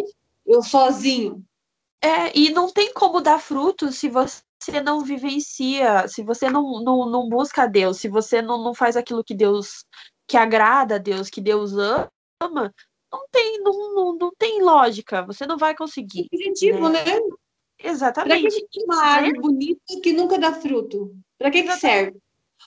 eu 0.46 0.62
sozinho. 0.62 1.44
É, 2.02 2.36
e 2.36 2.50
não 2.50 2.68
tem 2.68 2.92
como 2.92 3.20
dar 3.20 3.38
fruto 3.38 3.92
se 3.92 4.08
você 4.08 4.80
não 4.82 5.04
vivencia, 5.04 6.08
se 6.08 6.22
você 6.22 6.50
não, 6.50 6.82
não, 6.82 7.08
não 7.08 7.28
busca 7.28 7.62
a 7.62 7.66
Deus, 7.66 7.98
se 7.98 8.08
você 8.08 8.42
não, 8.42 8.62
não 8.62 8.74
faz 8.74 8.96
aquilo 8.96 9.22
que 9.22 9.34
Deus, 9.34 9.84
que 10.26 10.36
agrada 10.36 10.96
a 10.96 10.98
Deus, 10.98 11.30
que 11.30 11.40
Deus 11.40 11.72
ama, 11.74 12.74
não 13.12 13.26
tem, 13.30 13.62
não, 13.62 13.94
não, 13.94 14.16
não 14.16 14.32
tem 14.36 14.62
lógica, 14.62 15.22
você 15.22 15.46
não 15.46 15.56
vai 15.56 15.76
conseguir. 15.76 16.28
Objetivo, 16.32 16.88
né? 16.88 17.04
né? 17.04 17.20
Exatamente. 17.78 18.66
Uma 18.84 19.04
árvore 19.04 19.40
bonita 19.40 20.00
que 20.02 20.12
nunca 20.12 20.38
dá 20.38 20.52
fruto? 20.52 21.14
Para 21.38 21.50
que, 21.50 21.62
que 21.62 21.72
serve? 21.76 22.18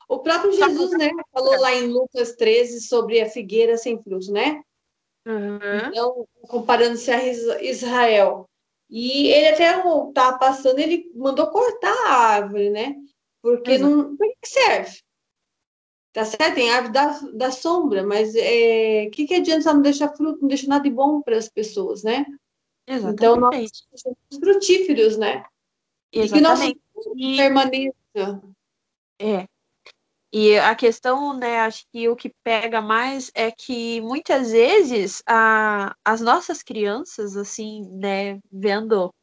O 0.08 0.20
próprio 0.20 0.52
Jesus, 0.52 0.92
né, 0.92 1.10
falou 1.32 1.60
lá 1.60 1.74
em 1.74 1.88
Lucas 1.88 2.36
13 2.36 2.82
sobre 2.82 3.22
a 3.22 3.30
figueira 3.30 3.78
sem 3.78 4.02
fruto, 4.02 4.32
né? 4.32 4.62
Uhum. 5.26 5.60
Então, 5.88 6.28
comparando-se 6.48 7.12
a 7.12 7.64
Israel. 7.64 8.48
E 8.90 9.28
ele 9.28 9.48
até 9.48 9.78
estava 9.78 10.38
passando, 10.38 10.80
ele 10.80 11.12
mandou 11.16 11.48
cortar 11.48 11.94
a 12.08 12.14
árvore, 12.14 12.70
né? 12.70 12.96
Porque 13.42 13.72
Exato. 13.72 13.96
não. 13.96 14.16
Para 14.16 14.28
que 14.28 14.48
serve? 14.48 15.00
Tá 16.14 16.24
certo? 16.24 16.56
Tem 16.56 16.72
árvore 16.72 16.94
da, 16.94 17.20
da 17.34 17.52
sombra, 17.52 18.04
mas 18.06 18.34
o 18.34 18.38
é, 18.40 19.10
que, 19.12 19.28
que 19.28 19.34
adianta 19.36 19.74
não 19.74 19.82
deixar 19.82 20.16
fruto, 20.16 20.40
não 20.42 20.48
deixa 20.48 20.68
nada 20.68 20.84
de 20.84 20.90
bom 20.90 21.22
para 21.22 21.38
as 21.38 21.50
pessoas, 21.50 22.04
né? 22.04 22.26
Exatamente. 22.88 23.14
Então, 23.16 23.36
nós 23.36 23.72
somos 23.96 24.18
frutíferos, 24.40 25.18
né? 25.18 25.44
Exatamente. 26.14 26.30
E 26.30 26.34
que 26.34 26.42
nosso 26.42 27.36
permaneça. 27.36 28.44
É. 29.20 29.48
E 30.38 30.60
a 30.60 30.76
questão, 30.76 31.34
né, 31.34 31.62
acho 31.62 31.86
que 31.94 32.10
o 32.10 32.16
que 32.16 32.30
pega 32.44 32.82
mais 32.82 33.32
é 33.34 33.50
que 33.50 34.02
muitas 34.02 34.52
vezes 34.52 35.24
a, 35.26 35.96
as 36.04 36.20
nossas 36.20 36.62
crianças, 36.62 37.38
assim, 37.38 37.88
né, 37.90 38.38
vendo 38.52 39.14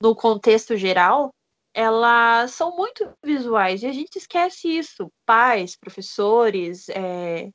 no 0.00 0.16
contexto 0.16 0.74
geral, 0.74 1.30
elas 1.74 2.52
são 2.52 2.74
muito 2.74 3.06
visuais 3.22 3.82
e 3.82 3.86
a 3.86 3.92
gente 3.92 4.16
esquece 4.16 4.66
isso. 4.78 5.12
Pais, 5.26 5.76
professores, 5.76 6.88
é, 6.88 7.50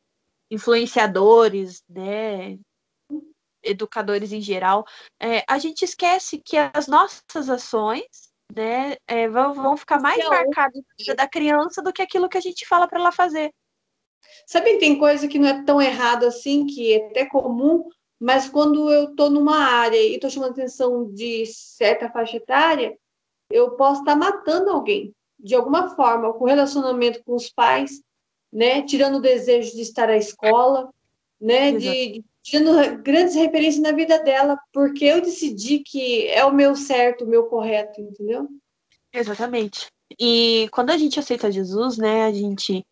influenciadores, 0.51 1.81
né, 1.89 2.59
educadores 3.63 4.31
em 4.31 4.41
geral, 4.41 4.85
é, 5.19 5.43
a 5.49 5.57
gente 5.57 5.83
esquece 5.83 6.37
que 6.37 6.55
as 6.55 6.87
nossas 6.87 7.49
ações 7.49 8.26
né, 8.55 8.95
é, 9.07 9.27
vão, 9.27 9.53
vão 9.53 9.77
ficar 9.77 9.99
mais 9.99 10.19
é 10.19 10.27
marcados 10.27 10.81
da 11.15 11.27
criança 11.27 11.81
do 11.81 11.93
que 11.93 12.01
aquilo 12.01 12.29
que 12.29 12.37
a 12.37 12.41
gente 12.41 12.65
fala 12.65 12.87
para 12.87 12.99
ela 12.99 13.11
fazer. 13.11 13.51
Sabe, 14.45 14.77
tem 14.77 14.97
coisa 14.97 15.27
que 15.27 15.39
não 15.39 15.47
é 15.47 15.63
tão 15.63 15.81
errado 15.81 16.25
assim, 16.25 16.65
que 16.65 16.93
é 16.93 17.07
até 17.07 17.25
comum, 17.25 17.87
mas 18.19 18.49
quando 18.49 18.91
eu 18.91 19.11
estou 19.11 19.29
numa 19.29 19.57
área 19.57 19.97
e 19.97 20.15
estou 20.15 20.29
chamando 20.29 20.51
atenção 20.51 21.11
de 21.13 21.45
certa 21.45 22.09
faixa 22.09 22.37
etária, 22.37 22.97
eu 23.49 23.71
posso 23.71 24.01
estar 24.01 24.13
tá 24.13 24.17
matando 24.17 24.69
alguém, 24.69 25.13
de 25.39 25.55
alguma 25.55 25.95
forma, 25.95 26.33
com 26.33 26.45
relacionamento 26.45 27.23
com 27.23 27.35
os 27.35 27.49
pais, 27.49 28.01
né, 28.51 28.81
tirando 28.81 29.15
o 29.15 29.21
desejo 29.21 29.75
de 29.75 29.81
estar 29.81 30.09
à 30.09 30.17
escola, 30.17 30.89
né, 31.39 31.71
de, 31.71 32.23
tirando 32.47 33.03
grandes 33.03 33.35
referências 33.35 33.83
na 33.83 33.91
vida 33.91 34.23
dela, 34.23 34.57
porque 34.71 35.03
eu 35.03 35.21
decidi 35.21 35.79
que 35.79 36.27
é 36.27 36.45
o 36.45 36.53
meu 36.53 36.75
certo, 36.77 37.25
o 37.25 37.27
meu 37.27 37.45
correto, 37.47 37.99
entendeu? 37.99 38.47
Exatamente. 39.13 39.87
E 40.17 40.69
quando 40.71 40.91
a 40.91 40.97
gente 40.97 41.19
aceita 41.19 41.51
Jesus, 41.51 41.97
né, 41.97 42.23
a 42.23 42.31
gente 42.31 42.85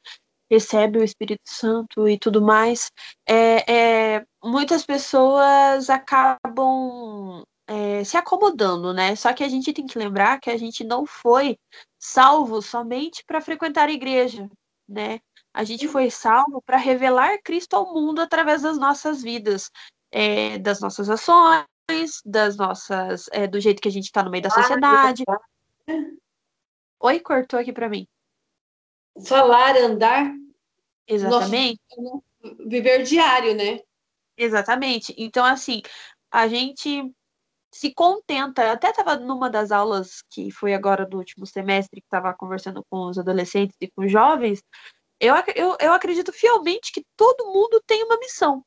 recebe 0.52 1.00
o 1.00 1.04
Espírito 1.04 1.44
Santo 1.46 2.08
e 2.08 2.20
tudo 2.20 2.42
mais, 2.42 2.92
é, 3.28 4.18
é 4.18 4.26
muitas 4.44 4.86
pessoas 4.86 5.90
acabam 5.90 7.44
é, 7.66 8.04
se 8.04 8.18
acomodando, 8.18 8.94
né? 8.94 9.16
Só 9.16 9.32
que 9.32 9.44
a 9.44 9.48
gente 9.48 9.72
tem 9.72 9.88
que 9.88 9.98
lembrar 9.98 10.40
que 10.42 10.50
a 10.50 10.58
gente 10.58 10.84
não 10.84 11.06
foi 11.06 11.58
salvo 11.98 12.62
somente 12.62 13.24
para 13.26 13.40
frequentar 13.40 13.88
a 13.88 13.94
igreja, 13.94 14.50
né? 14.88 15.20
A 15.56 15.64
gente 15.64 15.88
foi 15.88 16.12
salvo 16.12 16.62
para 16.62 16.76
revelar 16.76 17.42
Cristo 17.42 17.78
ao 17.78 17.94
mundo 17.94 18.20
através 18.20 18.62
das 18.62 18.78
nossas 18.78 19.24
vidas, 19.24 19.72
é, 20.12 20.60
das 20.60 20.82
nossas 20.82 21.10
ações, 21.10 21.66
das 22.26 22.58
nossas, 22.58 23.30
é, 23.32 23.48
do 23.48 23.62
jeito 23.62 23.82
que 23.82 23.88
a 23.88 23.92
gente 23.92 24.04
está 24.04 24.22
no 24.22 24.30
meio 24.30 24.44
da 24.44 24.50
sociedade. 24.50 25.24
Oi, 27.00 27.20
cortou 27.22 27.58
aqui 27.58 27.72
para 27.72 27.88
mim. 27.88 28.06
Falar, 29.26 29.78
andar. 29.78 30.30
Exatamente. 31.08 31.80
Nosso, 31.98 32.24
viver 32.68 33.04
diário, 33.04 33.56
né? 33.56 33.80
Exatamente. 34.38 35.16
Então, 35.18 35.46
assim, 35.46 35.82
a 36.30 36.50
gente 36.50 37.16
se 37.74 37.94
contenta. 37.94 38.62
Eu 38.62 38.72
até 38.72 38.90
estava 38.90 39.16
numa 39.16 39.50
das 39.50 39.72
aulas 39.72 40.22
que 40.30 40.52
foi 40.52 40.74
agora 40.74 41.06
do 41.06 41.18
último 41.18 41.46
semestre, 41.46 42.02
que 42.02 42.08
estava 42.08 42.34
conversando 42.34 42.84
com 42.90 43.08
os 43.08 43.18
adolescentes 43.18 43.78
e 43.80 43.90
com 43.90 44.04
os 44.04 44.12
jovens, 44.12 44.62
eu, 45.26 45.36
eu, 45.56 45.78
eu 45.80 45.94
acredito 45.94 46.32
fielmente 46.32 46.92
que 46.92 47.06
todo 47.16 47.52
mundo 47.52 47.82
tem 47.86 48.04
uma 48.04 48.18
missão. 48.18 48.64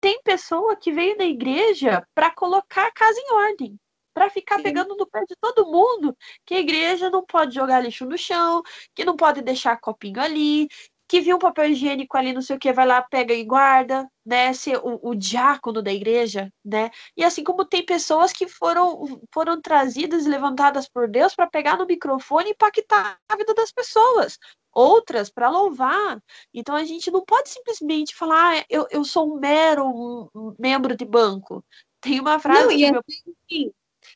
Tem 0.00 0.20
pessoa 0.22 0.76
que 0.76 0.92
veio 0.92 1.16
na 1.16 1.24
igreja 1.24 2.06
para 2.14 2.30
colocar 2.30 2.86
a 2.86 2.92
casa 2.92 3.20
em 3.20 3.32
ordem, 3.32 3.76
para 4.14 4.30
ficar 4.30 4.56
Sim. 4.56 4.62
pegando 4.62 4.96
no 4.96 5.06
pé 5.06 5.20
de 5.28 5.36
todo 5.40 5.70
mundo, 5.70 6.16
que 6.46 6.54
a 6.54 6.60
igreja 6.60 7.10
não 7.10 7.24
pode 7.24 7.54
jogar 7.54 7.80
lixo 7.80 8.06
no 8.06 8.16
chão, 8.16 8.62
que 8.94 9.04
não 9.04 9.16
pode 9.16 9.42
deixar 9.42 9.78
copinho 9.78 10.20
ali, 10.20 10.68
que 11.10 11.20
viu 11.20 11.34
um 11.34 11.40
papel 11.40 11.66
higiênico 11.66 12.16
ali, 12.16 12.32
não 12.32 12.40
sei 12.40 12.54
o 12.54 12.58
que, 12.58 12.72
vai 12.72 12.86
lá, 12.86 13.02
pega 13.02 13.34
e 13.34 13.44
guarda, 13.44 14.08
né? 14.24 14.52
Ser 14.52 14.78
o, 14.78 15.00
o 15.02 15.12
diácono 15.12 15.82
da 15.82 15.92
igreja, 15.92 16.52
né? 16.64 16.88
E 17.16 17.24
assim 17.24 17.42
como 17.42 17.64
tem 17.64 17.84
pessoas 17.84 18.32
que 18.32 18.46
foram, 18.46 19.20
foram 19.34 19.60
trazidas 19.60 20.24
e 20.24 20.28
levantadas 20.28 20.88
por 20.88 21.08
Deus 21.08 21.34
para 21.34 21.50
pegar 21.50 21.76
no 21.76 21.84
microfone 21.84 22.50
e 22.50 22.52
impactar 22.52 23.18
a 23.28 23.36
vida 23.36 23.52
das 23.54 23.72
pessoas 23.72 24.38
outras 24.72 25.30
para 25.30 25.50
louvar. 25.50 26.22
Então 26.52 26.74
a 26.74 26.84
gente 26.84 27.10
não 27.10 27.24
pode 27.24 27.48
simplesmente 27.48 28.14
falar, 28.14 28.58
ah, 28.58 28.64
eu, 28.68 28.86
eu 28.90 29.04
sou 29.04 29.34
um 29.34 29.38
mero 29.38 30.30
membro 30.58 30.96
de 30.96 31.04
banco. 31.04 31.64
Tem 32.00 32.20
uma 32.20 32.38
frase. 32.38 32.64
Não, 32.64 32.72
e 32.72 32.84
é 32.84 32.92
meu... 32.92 33.00
assim, 33.00 33.72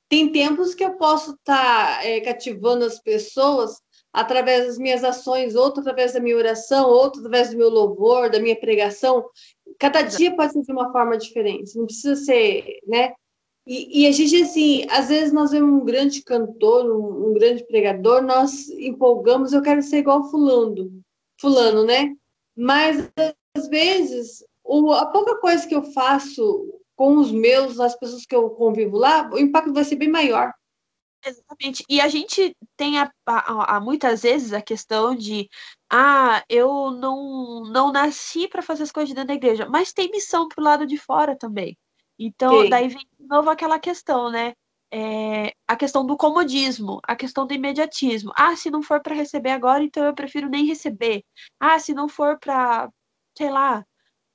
tem 0.08 0.32
tempos 0.32 0.74
que 0.74 0.84
eu 0.84 0.96
posso 0.96 1.32
estar 1.32 1.98
tá, 1.98 2.04
é, 2.04 2.20
cativando 2.20 2.84
as 2.84 2.98
pessoas 3.00 3.82
através 4.12 4.66
das 4.66 4.78
minhas 4.78 5.02
ações, 5.02 5.56
outro 5.56 5.80
através 5.80 6.12
da 6.12 6.20
minha 6.20 6.36
oração, 6.36 6.88
outro 6.88 7.20
através 7.20 7.50
do 7.50 7.56
meu 7.56 7.68
louvor, 7.68 8.30
da 8.30 8.38
minha 8.38 8.58
pregação. 8.58 9.24
Cada 9.78 10.02
dia 10.02 10.34
pode 10.36 10.52
ser 10.52 10.62
de 10.62 10.72
uma 10.72 10.92
forma 10.92 11.18
diferente, 11.18 11.76
não 11.76 11.86
precisa 11.86 12.14
ser, 12.14 12.78
né? 12.86 13.12
E, 13.66 14.02
e, 14.02 14.06
a 14.06 14.12
gente, 14.12 14.42
assim, 14.42 14.86
às 14.90 15.08
vezes 15.08 15.32
nós 15.32 15.50
vemos 15.50 15.82
um 15.82 15.84
grande 15.84 16.22
cantor, 16.22 16.84
um, 16.84 17.28
um, 17.28 17.32
grande 17.32 17.66
pregador, 17.66 18.22
nós 18.22 18.68
empolgamos, 18.68 19.52
eu 19.52 19.62
quero 19.62 19.82
ser 19.82 19.98
igual 19.98 20.30
fulano, 20.30 21.02
fulano, 21.40 21.82
né? 21.82 22.14
Mas, 22.54 23.10
às 23.56 23.68
vezes, 23.68 24.44
o, 24.62 24.92
a 24.92 25.06
pouca 25.06 25.38
coisa 25.38 25.66
que 25.66 25.74
eu 25.74 25.82
faço 25.82 26.78
com 26.94 27.16
os 27.16 27.32
meus, 27.32 27.80
as 27.80 27.98
pessoas 27.98 28.26
que 28.26 28.36
eu 28.36 28.50
convivo 28.50 28.98
lá, 28.98 29.30
o 29.32 29.38
impacto 29.38 29.72
vai 29.72 29.84
ser 29.84 29.96
bem 29.96 30.10
maior. 30.10 30.52
Exatamente. 31.24 31.82
E 31.88 32.00
a 32.02 32.08
gente 32.08 32.54
tem 32.76 32.98
a, 32.98 33.10
a, 33.26 33.76
a, 33.76 33.80
muitas 33.80 34.22
vezes 34.22 34.52
a 34.52 34.60
questão 34.60 35.14
de 35.14 35.48
ah, 35.90 36.44
eu 36.50 36.90
não, 36.90 37.64
não 37.64 37.90
nasci 37.90 38.46
para 38.46 38.60
fazer 38.60 38.82
as 38.82 38.92
coisas 38.92 39.14
dentro 39.14 39.28
da 39.28 39.34
igreja, 39.34 39.66
mas 39.66 39.92
tem 39.92 40.10
missão 40.10 40.48
pro 40.48 40.62
lado 40.62 40.86
de 40.86 40.98
fora 40.98 41.34
também. 41.34 41.78
Então, 42.18 42.62
Sim. 42.62 42.68
daí 42.68 42.88
vem 42.88 43.06
de 43.24 43.28
novo 43.28 43.50
aquela 43.50 43.78
questão, 43.78 44.30
né? 44.30 44.54
É, 44.92 45.52
a 45.66 45.76
questão 45.76 46.06
do 46.06 46.16
comodismo, 46.16 47.00
a 47.04 47.16
questão 47.16 47.46
do 47.46 47.54
imediatismo. 47.54 48.32
Ah, 48.36 48.54
se 48.56 48.70
não 48.70 48.82
for 48.82 49.00
para 49.02 49.14
receber 49.14 49.50
agora, 49.50 49.82
então 49.82 50.04
eu 50.04 50.14
prefiro 50.14 50.48
nem 50.48 50.66
receber. 50.66 51.24
Ah, 51.58 51.78
se 51.78 51.94
não 51.94 52.08
for 52.08 52.38
para, 52.38 52.88
sei 53.36 53.50
lá, 53.50 53.84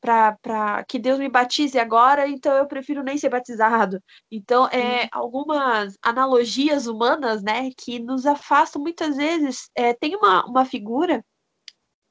para 0.01 0.83
que 0.87 0.99
Deus 0.99 1.19
me 1.19 1.29
batize 1.29 1.77
agora, 1.79 2.27
então 2.27 2.55
eu 2.55 2.67
prefiro 2.67 3.03
nem 3.03 3.17
ser 3.17 3.29
batizado. 3.29 4.01
Então, 4.31 4.67
é, 4.67 5.07
algumas 5.11 5.97
analogias 6.01 6.87
humanas, 6.87 7.41
né, 7.43 7.69
que 7.77 7.99
nos 7.99 8.25
afastam 8.25 8.81
muitas 8.81 9.15
vezes. 9.17 9.69
É, 9.75 9.93
tem 9.93 10.15
uma, 10.15 10.45
uma 10.45 10.65
figura 10.65 11.23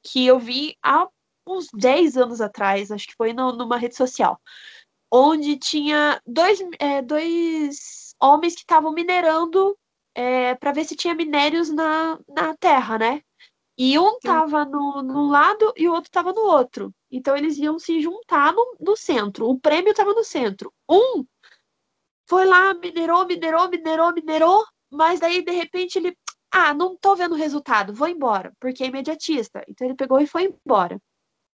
que 0.03 0.25
eu 0.25 0.39
vi 0.39 0.75
há 0.83 1.07
uns 1.47 1.67
10 1.73 2.15
anos 2.17 2.41
atrás, 2.41 2.91
acho 2.91 3.07
que 3.07 3.15
foi 3.17 3.33
no, 3.33 3.51
numa 3.53 3.77
rede 3.77 3.95
social, 3.95 4.39
onde 5.11 5.57
tinha 5.57 6.21
dois, 6.25 6.59
é, 6.79 7.01
dois 7.01 8.15
homens 8.21 8.55
que 8.55 8.61
estavam 8.61 8.91
minerando 8.91 9.77
é, 10.13 10.55
para 10.55 10.71
ver 10.71 10.85
se 10.85 10.95
tinha 10.95 11.15
minérios 11.15 11.69
na, 11.69 12.19
na 12.27 12.55
terra, 12.57 12.97
né? 12.97 13.21
E 13.77 13.97
um 13.97 14.17
estava 14.17 14.65
no, 14.65 15.01
no 15.01 15.29
lado 15.29 15.73
e 15.77 15.87
o 15.87 15.93
outro 15.93 16.09
estava 16.09 16.33
no 16.33 16.41
outro. 16.41 16.93
Então 17.09 17.35
eles 17.37 17.57
iam 17.57 17.79
se 17.79 18.01
juntar 18.01 18.53
no, 18.53 18.75
no 18.79 18.95
centro. 18.95 19.49
O 19.49 19.57
prêmio 19.57 19.91
estava 19.91 20.13
no 20.13 20.23
centro. 20.23 20.73
Um 20.89 21.25
foi 22.27 22.45
lá, 22.45 22.73
minerou, 22.73 23.25
minerou, 23.25 23.69
minerou, 23.69 24.13
minerou, 24.13 24.65
mas 24.91 25.19
daí 25.19 25.43
de 25.43 25.51
repente 25.51 25.97
ele. 25.97 26.17
Ah, 26.51 26.73
não 26.73 26.97
tô 26.97 27.15
vendo 27.15 27.33
o 27.33 27.37
resultado, 27.37 27.93
vou 27.93 28.07
embora, 28.07 28.51
porque 28.59 28.83
é 28.83 28.87
imediatista. 28.87 29.63
Então 29.67 29.87
ele 29.87 29.95
pegou 29.95 30.19
e 30.19 30.27
foi 30.27 30.45
embora. 30.45 30.99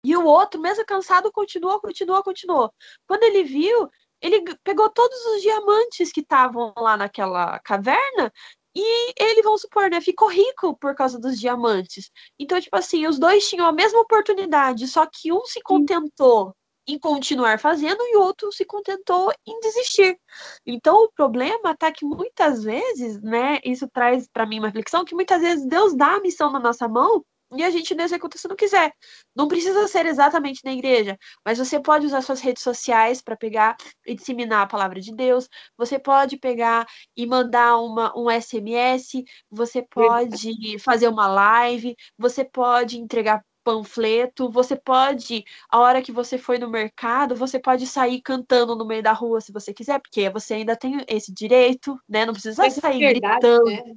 E 0.04 0.16
o 0.16 0.24
outro, 0.24 0.60
mesmo 0.60 0.84
cansado, 0.84 1.32
continuou, 1.32 1.80
continuou, 1.80 2.22
continuou. 2.22 2.70
Quando 3.06 3.22
ele 3.24 3.42
viu, 3.42 3.88
ele 4.20 4.44
pegou 4.62 4.90
todos 4.90 5.18
os 5.26 5.42
diamantes 5.42 6.12
que 6.12 6.20
estavam 6.20 6.72
lá 6.76 6.96
naquela 6.96 7.58
caverna 7.60 8.30
e 8.76 9.14
ele, 9.16 9.42
vamos 9.42 9.60
supor, 9.62 9.88
né, 9.88 10.00
ficou 10.00 10.28
rico 10.28 10.76
por 10.76 10.94
causa 10.94 11.18
dos 11.18 11.38
diamantes. 11.38 12.10
Então, 12.38 12.60
tipo 12.60 12.76
assim, 12.76 13.06
os 13.06 13.18
dois 13.18 13.48
tinham 13.48 13.66
a 13.66 13.72
mesma 13.72 14.00
oportunidade, 14.00 14.88
só 14.88 15.06
que 15.06 15.32
um 15.32 15.44
se 15.46 15.60
contentou 15.62 16.54
em 16.86 16.98
continuar 16.98 17.58
fazendo 17.58 18.02
e 18.02 18.16
o 18.16 18.20
outro 18.20 18.52
se 18.52 18.64
contentou 18.64 19.32
em 19.46 19.58
desistir. 19.60 20.18
Então, 20.66 21.04
o 21.04 21.12
problema 21.12 21.74
tá 21.76 21.90
que 21.92 22.04
muitas 22.04 22.62
vezes, 22.62 23.22
né, 23.22 23.58
isso 23.64 23.88
traz 23.88 24.28
para 24.28 24.44
mim 24.44 24.58
uma 24.58 24.68
reflexão 24.68 25.04
que 25.04 25.14
muitas 25.14 25.40
vezes 25.40 25.66
Deus 25.66 25.94
dá 25.94 26.16
a 26.16 26.20
missão 26.20 26.50
na 26.50 26.60
nossa 26.60 26.88
mão 26.88 27.24
e 27.56 27.62
a 27.62 27.70
gente 27.70 27.94
não 27.94 28.04
executa 28.04 28.38
se 28.38 28.48
não 28.48 28.56
quiser. 28.56 28.92
Não 29.34 29.48
precisa 29.48 29.86
ser 29.88 30.06
exatamente 30.06 30.60
na 30.64 30.72
igreja, 30.72 31.18
mas 31.44 31.58
você 31.58 31.80
pode 31.80 32.06
usar 32.06 32.22
suas 32.22 32.40
redes 32.40 32.62
sociais 32.62 33.20
para 33.22 33.36
pegar 33.36 33.76
e 34.06 34.14
disseminar 34.14 34.62
a 34.62 34.66
palavra 34.66 35.00
de 35.00 35.14
Deus. 35.14 35.48
Você 35.76 35.98
pode 35.98 36.36
pegar 36.36 36.86
e 37.16 37.26
mandar 37.26 37.78
uma, 37.78 38.12
um 38.16 38.30
SMS. 38.30 39.24
Você 39.50 39.82
pode 39.82 40.78
fazer 40.78 41.08
uma 41.08 41.26
live. 41.26 41.96
Você 42.18 42.44
pode 42.44 42.98
entregar 42.98 43.42
panfleto, 43.64 44.50
você 44.50 44.76
pode, 44.76 45.42
a 45.70 45.80
hora 45.80 46.02
que 46.02 46.12
você 46.12 46.36
foi 46.36 46.58
no 46.58 46.68
mercado, 46.68 47.34
você 47.34 47.58
pode 47.58 47.86
sair 47.86 48.20
cantando 48.20 48.76
no 48.76 48.84
meio 48.84 49.02
da 49.02 49.12
rua 49.12 49.40
se 49.40 49.50
você 49.50 49.72
quiser, 49.72 49.98
porque 50.00 50.28
você 50.28 50.54
ainda 50.54 50.76
tem 50.76 51.02
esse 51.08 51.32
direito, 51.32 51.98
né? 52.06 52.26
Não 52.26 52.34
precisa 52.34 52.68
sair 52.70 52.98
gritando. 52.98 53.64
Né? 53.64 53.94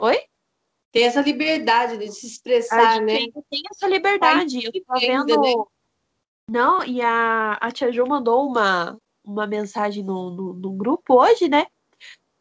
Oi? 0.00 0.29
Tem 0.92 1.04
essa 1.04 1.20
liberdade 1.20 1.98
de 1.98 2.10
se 2.10 2.26
expressar, 2.26 3.00
né? 3.00 3.14
Tem, 3.18 3.32
tem, 3.48 3.62
essa 3.70 3.86
liberdade. 3.86 4.64
Eu 4.64 4.72
tô 4.72 4.98
vendo. 4.98 5.40
Né? 5.40 5.52
Não, 6.50 6.84
e 6.84 7.00
a, 7.00 7.58
a 7.60 7.70
Tia 7.70 7.92
Jo 7.92 8.06
mandou 8.06 8.46
uma, 8.46 8.98
uma 9.24 9.46
mensagem 9.46 10.02
no, 10.02 10.30
no, 10.30 10.52
no 10.54 10.72
grupo 10.72 11.22
hoje, 11.22 11.48
né? 11.48 11.66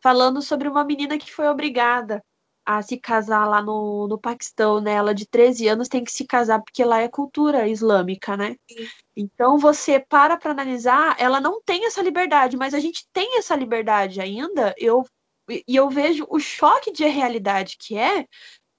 Falando 0.02 0.42
sobre 0.42 0.68
uma 0.68 0.84
menina 0.84 1.18
que 1.18 1.32
foi 1.32 1.48
obrigada 1.48 2.24
a 2.66 2.82
se 2.82 2.98
casar 2.98 3.48
lá 3.48 3.62
no, 3.62 4.08
no 4.08 4.20
Paquistão, 4.20 4.80
né? 4.80 4.94
Ela 4.94 5.14
de 5.14 5.28
13 5.28 5.68
anos 5.68 5.88
tem 5.88 6.04
que 6.04 6.12
se 6.12 6.26
casar 6.26 6.62
porque 6.62 6.84
lá 6.84 7.02
é 7.02 7.08
cultura 7.08 7.68
islâmica, 7.68 8.38
né? 8.38 8.56
Sim. 8.72 8.88
Então 9.16 9.58
você 9.58 10.00
para 10.00 10.38
para 10.38 10.52
analisar, 10.52 11.16
ela 11.20 11.40
não 11.40 11.62
tem 11.62 11.86
essa 11.86 12.02
liberdade, 12.02 12.56
mas 12.58 12.74
a 12.74 12.80
gente 12.80 13.08
tem 13.12 13.38
essa 13.38 13.56
liberdade 13.56 14.22
ainda. 14.22 14.74
Eu 14.78 15.04
e 15.50 15.76
eu 15.76 15.90
vejo 15.90 16.26
o 16.30 16.40
choque 16.40 16.92
de 16.92 17.06
realidade 17.06 17.78
que 17.78 17.98
é, 17.98 18.26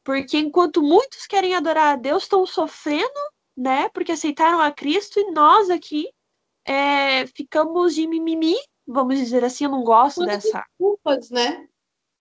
porque 0.04 0.38
enquanto 0.38 0.82
muitos 0.82 1.26
querem 1.26 1.54
adorar 1.54 1.94
a 1.94 1.96
Deus, 1.96 2.24
estão 2.24 2.46
sofrendo, 2.46 3.20
né? 3.56 3.88
Porque 3.90 4.12
aceitaram 4.12 4.60
a 4.60 4.70
Cristo 4.70 5.18
e 5.20 5.30
nós 5.30 5.68
aqui 5.70 6.08
é, 6.64 7.26
ficamos 7.26 7.94
de 7.94 8.06
mimimi, 8.06 8.56
vamos 8.86 9.18
dizer 9.18 9.44
assim, 9.44 9.64
eu 9.64 9.70
não 9.70 9.82
gosto 9.82 10.24
dessa. 10.24 10.64
Desculpas, 10.78 11.30
né? 11.30 11.68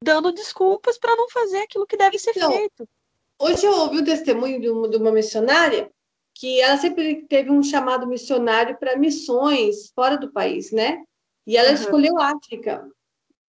dando 0.04 0.32
desculpas 0.32 0.98
para 0.98 1.16
não 1.16 1.30
fazer 1.30 1.60
aquilo 1.60 1.86
que 1.86 1.98
deve 1.98 2.18
então, 2.18 2.52
ser 2.52 2.58
feito. 2.58 2.90
Hoje 3.38 3.66
eu 3.66 3.74
ouvi 3.74 4.00
o 4.00 4.06
testemunho 4.06 4.60
de 4.60 4.70
uma, 4.70 4.90
de 4.90 4.98
uma 4.98 5.12
missionária 5.12 5.92
que 6.34 6.62
ela 6.62 6.78
sempre 6.78 7.26
teve 7.28 7.52
um 7.52 7.62
chamado 7.62 8.08
missionário 8.08 8.78
para 8.78 8.98
missões 8.98 9.92
fora 9.94 10.18
do 10.18 10.32
país, 10.32 10.72
né? 10.72 11.04
E 11.46 11.58
ela 11.58 11.70
uhum. 11.70 11.76
escolheu 11.76 12.20
África. 12.20 12.90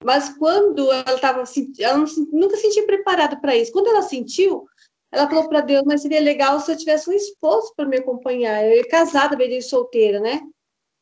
Mas 0.03 0.31
quando 0.37 0.91
ela 0.91 1.15
estava, 1.15 1.45
ela 1.79 2.05
nunca 2.33 2.57
se 2.57 2.63
sentia 2.63 2.87
preparada 2.87 3.39
para 3.39 3.57
isso. 3.57 3.73
Quando 3.73 3.89
ela 3.89 4.03
sentiu, 4.03 4.67
ela 5.13 5.29
falou 5.29 5.49
para 5.49 5.61
Deus: 5.61 5.83
Mas 5.85 6.03
seria 6.03 6.21
legal 6.21 6.59
se 6.61 6.73
eu 6.73 6.77
tivesse 6.77 7.11
um 7.11 7.13
esposo 7.13 7.73
para 7.77 7.87
me 7.87 7.99
acompanhar. 7.99 8.65
Eu 8.65 8.77
ia 8.77 8.89
casada, 8.89 9.37
bem 9.37 9.61
solteira, 9.61 10.21
né? 10.21 10.41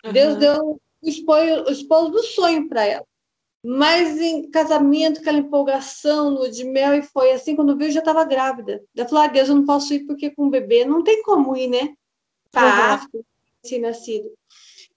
Uhum. 0.04 0.12
Deus 0.12 0.37
deu 0.37 0.80
o 1.02 1.08
esposo, 1.08 2.11
do 2.11 2.22
sonho 2.22 2.68
para 2.68 2.84
ela. 2.84 3.04
Mas 3.64 4.20
em 4.20 4.48
casamento, 4.50 5.20
aquela 5.20 5.38
empolgação, 5.38 6.30
no 6.30 6.50
de 6.50 6.64
mel, 6.64 6.94
e 6.94 7.02
foi 7.02 7.32
assim, 7.32 7.56
quando 7.56 7.76
viu, 7.76 7.90
já 7.90 8.00
estava 8.00 8.24
grávida. 8.24 8.82
Ela 8.96 9.08
falou, 9.08 9.24
ah, 9.24 9.28
Deus, 9.28 9.48
eu 9.48 9.56
não 9.56 9.66
posso 9.66 9.92
ir 9.92 10.06
porque 10.06 10.30
com 10.30 10.46
o 10.46 10.50
bebê 10.50 10.84
não 10.84 11.02
tem 11.02 11.22
como 11.22 11.56
ir, 11.56 11.68
né? 11.68 11.92
Para 12.50 13.02
uhum. 13.12 13.22
assim, 13.64 13.78
nascido. 13.78 14.30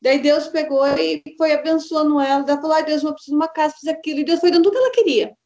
Daí 0.02 0.20
Deus 0.20 0.48
pegou 0.48 0.86
e 0.98 1.22
foi 1.38 1.54
abençoando 1.54 2.20
ela. 2.20 2.44
Ela 2.48 2.60
falou, 2.60 2.76
ah, 2.76 2.82
Deus, 2.82 3.04
eu 3.04 3.14
preciso 3.14 3.32
de 3.32 3.36
uma 3.36 3.48
casa, 3.48 3.76
fiz 3.80 3.88
aquilo. 3.88 4.20
E 4.20 4.24
Deus 4.24 4.40
foi 4.40 4.50
dando 4.50 4.64
tudo 4.64 4.74
que 4.74 4.80
ela 4.80 4.92
queria. 4.92 5.38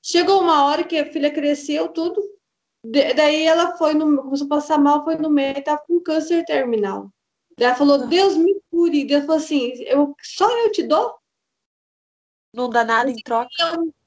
Chegou 0.00 0.40
uma 0.40 0.64
hora 0.66 0.84
que 0.84 0.96
a 0.96 1.12
filha 1.12 1.32
cresceu, 1.32 1.88
tudo. 1.88 2.22
Daí 2.84 3.42
ela 3.42 3.76
foi, 3.76 3.94
no, 3.94 4.22
começou 4.22 4.46
a 4.46 4.50
passar 4.50 4.78
mal, 4.78 5.04
foi 5.04 5.16
no 5.16 5.28
médico, 5.28 5.60
estava 5.60 5.82
com 5.86 6.00
câncer 6.00 6.44
terminal. 6.44 7.10
Daí 7.58 7.66
ela 7.68 7.76
falou, 7.76 8.06
Deus 8.06 8.36
me 8.36 8.54
cure. 8.70 9.04
Deus 9.04 9.26
falou 9.26 9.42
assim, 9.42 9.72
eu, 9.84 10.14
só 10.22 10.48
eu 10.60 10.70
te 10.70 10.84
dou? 10.84 11.16
Não 12.54 12.70
dá 12.70 12.84
nada 12.84 13.10
em 13.10 13.16
troca. 13.16 13.48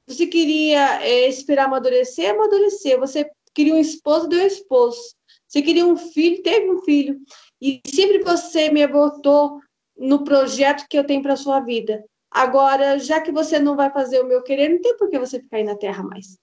Você 0.06 0.26
queria 0.26 1.02
é, 1.02 1.28
esperar 1.28 1.66
amadurecer, 1.66 2.30
amadurecer. 2.30 2.98
Você 2.98 3.30
queria 3.52 3.74
um 3.74 3.80
esposo, 3.80 4.28
deu 4.28 4.42
um 4.42 4.46
esposo. 4.46 5.16
Você 5.46 5.60
queria 5.60 5.86
um 5.86 5.96
filho, 5.96 6.42
teve 6.42 6.70
um 6.70 6.80
filho. 6.82 7.20
E 7.60 7.80
sempre 7.86 8.22
você 8.22 8.70
me 8.70 8.86
botou 8.86 9.60
no 9.98 10.24
projeto 10.24 10.86
que 10.88 10.98
eu 10.98 11.04
tenho 11.04 11.22
para 11.22 11.36
sua 11.36 11.60
vida. 11.60 12.04
Agora, 12.30 12.98
já 12.98 13.20
que 13.20 13.32
você 13.32 13.58
não 13.58 13.76
vai 13.76 13.90
fazer 13.90 14.20
o 14.20 14.26
meu 14.26 14.42
querer, 14.42 14.68
não 14.68 14.80
tem 14.80 14.96
por 14.96 15.08
que 15.08 15.18
você 15.18 15.40
ficar 15.40 15.58
aí 15.58 15.64
na 15.64 15.76
terra 15.76 16.02
mais. 16.02 16.38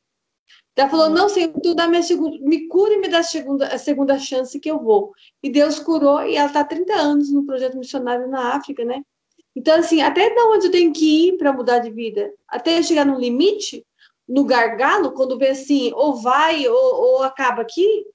Ela 0.76 0.90
falou: 0.90 1.10
Não, 1.10 1.30
Senhor, 1.30 1.54
tu 1.62 1.76
dá 1.76 1.88
minha 1.88 2.02
segunda, 2.02 2.38
me 2.40 2.68
cura 2.68 2.94
e 2.94 2.98
me 2.98 3.08
dá 3.08 3.20
a 3.20 3.24
segunda, 3.24 3.68
a 3.68 3.78
segunda 3.78 4.18
chance 4.18 4.60
que 4.60 4.70
eu 4.70 4.80
vou. 4.80 5.12
E 5.42 5.50
Deus 5.50 5.80
curou, 5.80 6.26
e 6.26 6.36
ela 6.36 6.48
está 6.48 6.62
há 6.62 6.66
30 6.66 6.94
anos 6.94 7.32
no 7.32 7.46
projeto 7.46 7.78
missionário 7.78 8.28
na 8.28 8.56
África, 8.56 8.84
né? 8.84 9.04
Então, 9.56 9.78
assim, 9.78 10.02
até 10.02 10.32
de 10.32 10.42
onde 10.42 10.68
eu 10.68 10.72
tenho 10.72 10.92
que 10.92 11.28
ir 11.28 11.38
para 11.38 11.54
mudar 11.54 11.80
de 11.80 11.92
vida? 11.92 12.34
Até 12.48 12.82
chegar 12.82 13.06
no 13.06 13.20
limite, 13.20 13.86
no 14.28 14.44
gargalo, 14.44 15.12
quando 15.12 15.38
vê 15.38 15.50
assim, 15.50 15.92
ou 15.94 16.16
vai 16.16 16.68
ou, 16.68 16.96
ou 16.96 17.24
acaba 17.24 17.62
aqui, 17.62 18.06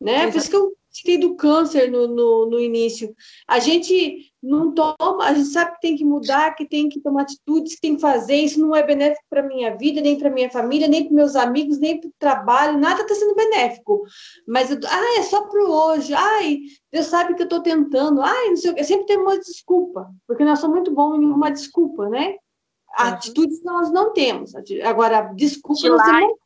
né? 0.00 0.30
Por 0.30 0.38
isso 0.38 0.50
que 0.50 0.56
eu 0.56 0.72
citei 0.90 1.18
do 1.18 1.34
câncer 1.34 1.90
no, 1.90 2.06
no, 2.06 2.46
no, 2.46 2.60
início. 2.60 3.14
A 3.48 3.58
gente 3.58 4.32
não 4.44 4.72
toma, 4.72 5.24
a 5.24 5.32
gente 5.32 5.48
sabe 5.48 5.72
que 5.72 5.80
tem 5.80 5.96
que 5.96 6.04
mudar, 6.04 6.54
que 6.54 6.68
tem 6.68 6.88
que 6.88 7.00
tomar 7.00 7.22
atitudes, 7.22 7.74
que 7.74 7.80
tem 7.80 7.94
que 7.94 8.00
fazer. 8.00 8.36
Isso 8.36 8.60
não 8.60 8.76
é 8.76 8.82
benéfico 8.82 9.24
para 9.30 9.42
minha 9.42 9.74
vida, 9.76 10.02
nem 10.02 10.18
para 10.18 10.30
minha 10.30 10.50
família, 10.50 10.86
nem 10.86 11.04
para 11.04 11.14
meus 11.14 11.34
amigos, 11.34 11.78
nem 11.78 11.98
para 11.98 12.08
o 12.08 12.14
trabalho. 12.18 12.78
Nada 12.78 13.00
está 13.00 13.14
sendo 13.14 13.34
benéfico. 13.34 14.02
Mas, 14.46 14.70
eu, 14.70 14.78
ah, 14.86 15.18
é 15.18 15.22
só 15.22 15.46
para 15.46 15.64
hoje. 15.64 16.12
Ai, 16.12 16.58
Deus 16.92 17.06
sabe 17.06 17.34
que 17.34 17.42
eu 17.42 17.44
estou 17.44 17.62
tentando. 17.62 18.20
Ai, 18.20 18.48
não 18.50 18.56
sei 18.56 18.70
o 18.70 18.74
que. 18.74 18.84
Sempre 18.84 19.06
tem 19.06 19.18
uma 19.18 19.38
desculpa, 19.38 20.10
porque 20.26 20.44
nós 20.44 20.58
somos 20.58 20.76
muito 20.76 20.92
bons 20.92 21.16
em 21.16 21.24
uma 21.24 21.50
desculpa, 21.50 22.08
né? 22.10 22.36
Atitudes 22.96 23.62
nós 23.64 23.90
não 23.90 24.12
temos. 24.12 24.52
Agora, 24.84 25.22
desculpa 25.34 25.88
nós 25.88 26.02
temos 26.02 26.36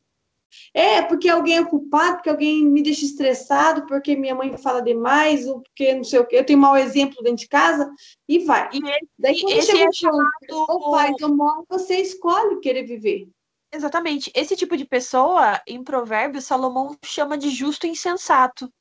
é, 0.72 1.02
porque 1.02 1.28
alguém 1.28 1.58
é 1.58 1.64
culpado, 1.64 2.16
porque 2.16 2.30
alguém 2.30 2.64
me 2.64 2.82
deixa 2.82 3.04
estressado, 3.04 3.86
porque 3.86 4.16
minha 4.16 4.34
mãe 4.34 4.56
fala 4.56 4.80
demais, 4.80 5.46
ou 5.46 5.60
porque 5.60 5.94
não 5.94 6.04
sei 6.04 6.18
o 6.18 6.26
quê, 6.26 6.36
eu 6.36 6.46
tenho 6.46 6.58
mau 6.58 6.76
exemplo 6.76 7.22
dentro 7.22 7.38
de 7.38 7.48
casa, 7.48 7.90
e 8.28 8.40
vai. 8.40 8.68
E 8.72 8.80
Daí 9.18 9.40
quando 9.40 9.62
chega 9.62 9.88
é 9.88 9.92
chamado... 9.92 10.30
ou 10.50 10.90
faz 10.90 11.14
ou 11.22 11.34
morre, 11.34 11.64
você 11.68 11.96
escolhe 11.96 12.60
querer 12.60 12.84
viver. 12.84 13.28
Exatamente. 13.72 14.30
Esse 14.34 14.56
tipo 14.56 14.76
de 14.76 14.84
pessoa, 14.84 15.60
em 15.66 15.82
Provérbios, 15.84 16.44
Salomão 16.44 16.96
chama 17.04 17.36
de 17.36 17.50
justo 17.50 17.86
insensato. 17.86 18.72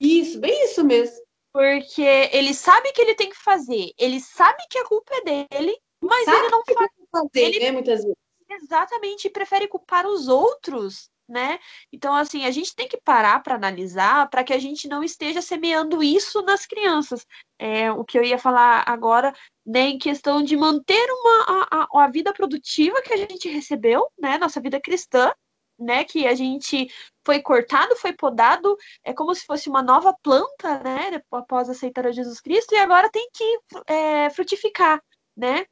Isso, 0.00 0.40
bem 0.40 0.64
isso 0.64 0.84
mesmo. 0.84 1.16
Porque 1.52 2.02
ele 2.32 2.54
sabe 2.54 2.92
que 2.92 3.00
ele 3.02 3.14
tem 3.14 3.28
que 3.28 3.36
fazer, 3.36 3.92
ele 3.98 4.20
sabe 4.20 4.62
que 4.70 4.78
a 4.78 4.86
culpa 4.86 5.12
é 5.16 5.46
dele, 5.48 5.76
mas 6.02 6.24
sabe 6.24 6.38
ele 6.38 6.48
não 6.48 6.62
faz. 6.64 6.90
Fazer, 7.10 7.40
ele... 7.40 7.60
né, 7.60 7.72
muitas 7.72 8.00
vezes. 8.00 8.16
Exatamente, 8.48 9.30
prefere 9.30 9.68
culpar 9.68 10.06
os 10.06 10.28
outros 10.28 11.10
né? 11.32 11.58
Então, 11.90 12.14
assim, 12.14 12.44
a 12.44 12.50
gente 12.50 12.74
tem 12.76 12.86
que 12.86 13.00
parar 13.00 13.42
para 13.42 13.54
analisar 13.54 14.28
para 14.28 14.44
que 14.44 14.52
a 14.52 14.58
gente 14.58 14.86
não 14.86 15.02
esteja 15.02 15.40
semeando 15.40 16.02
isso 16.02 16.42
nas 16.42 16.66
crianças. 16.66 17.26
É, 17.58 17.90
o 17.90 18.04
que 18.04 18.18
eu 18.18 18.22
ia 18.22 18.38
falar 18.38 18.84
agora, 18.86 19.32
né, 19.64 19.88
em 19.88 19.98
questão 19.98 20.42
de 20.42 20.56
manter 20.56 21.04
uma, 21.10 21.66
a, 21.70 22.04
a 22.04 22.08
vida 22.08 22.32
produtiva 22.34 23.00
que 23.02 23.14
a 23.14 23.16
gente 23.16 23.48
recebeu, 23.48 24.06
né, 24.18 24.36
nossa 24.36 24.60
vida 24.60 24.78
cristã, 24.80 25.32
né, 25.78 26.04
que 26.04 26.26
a 26.26 26.34
gente 26.34 26.88
foi 27.24 27.40
cortado, 27.40 27.96
foi 27.96 28.12
podado, 28.12 28.76
é 29.02 29.14
como 29.14 29.34
se 29.34 29.46
fosse 29.46 29.68
uma 29.70 29.82
nova 29.82 30.14
planta, 30.22 30.80
né, 30.80 31.22
após 31.30 31.70
aceitar 31.70 32.06
a 32.06 32.12
Jesus 32.12 32.40
Cristo, 32.40 32.74
e 32.74 32.78
agora 32.78 33.10
tem 33.10 33.26
que 33.32 33.58
é, 33.86 34.28
frutificar, 34.30 35.02
né? 35.36 35.64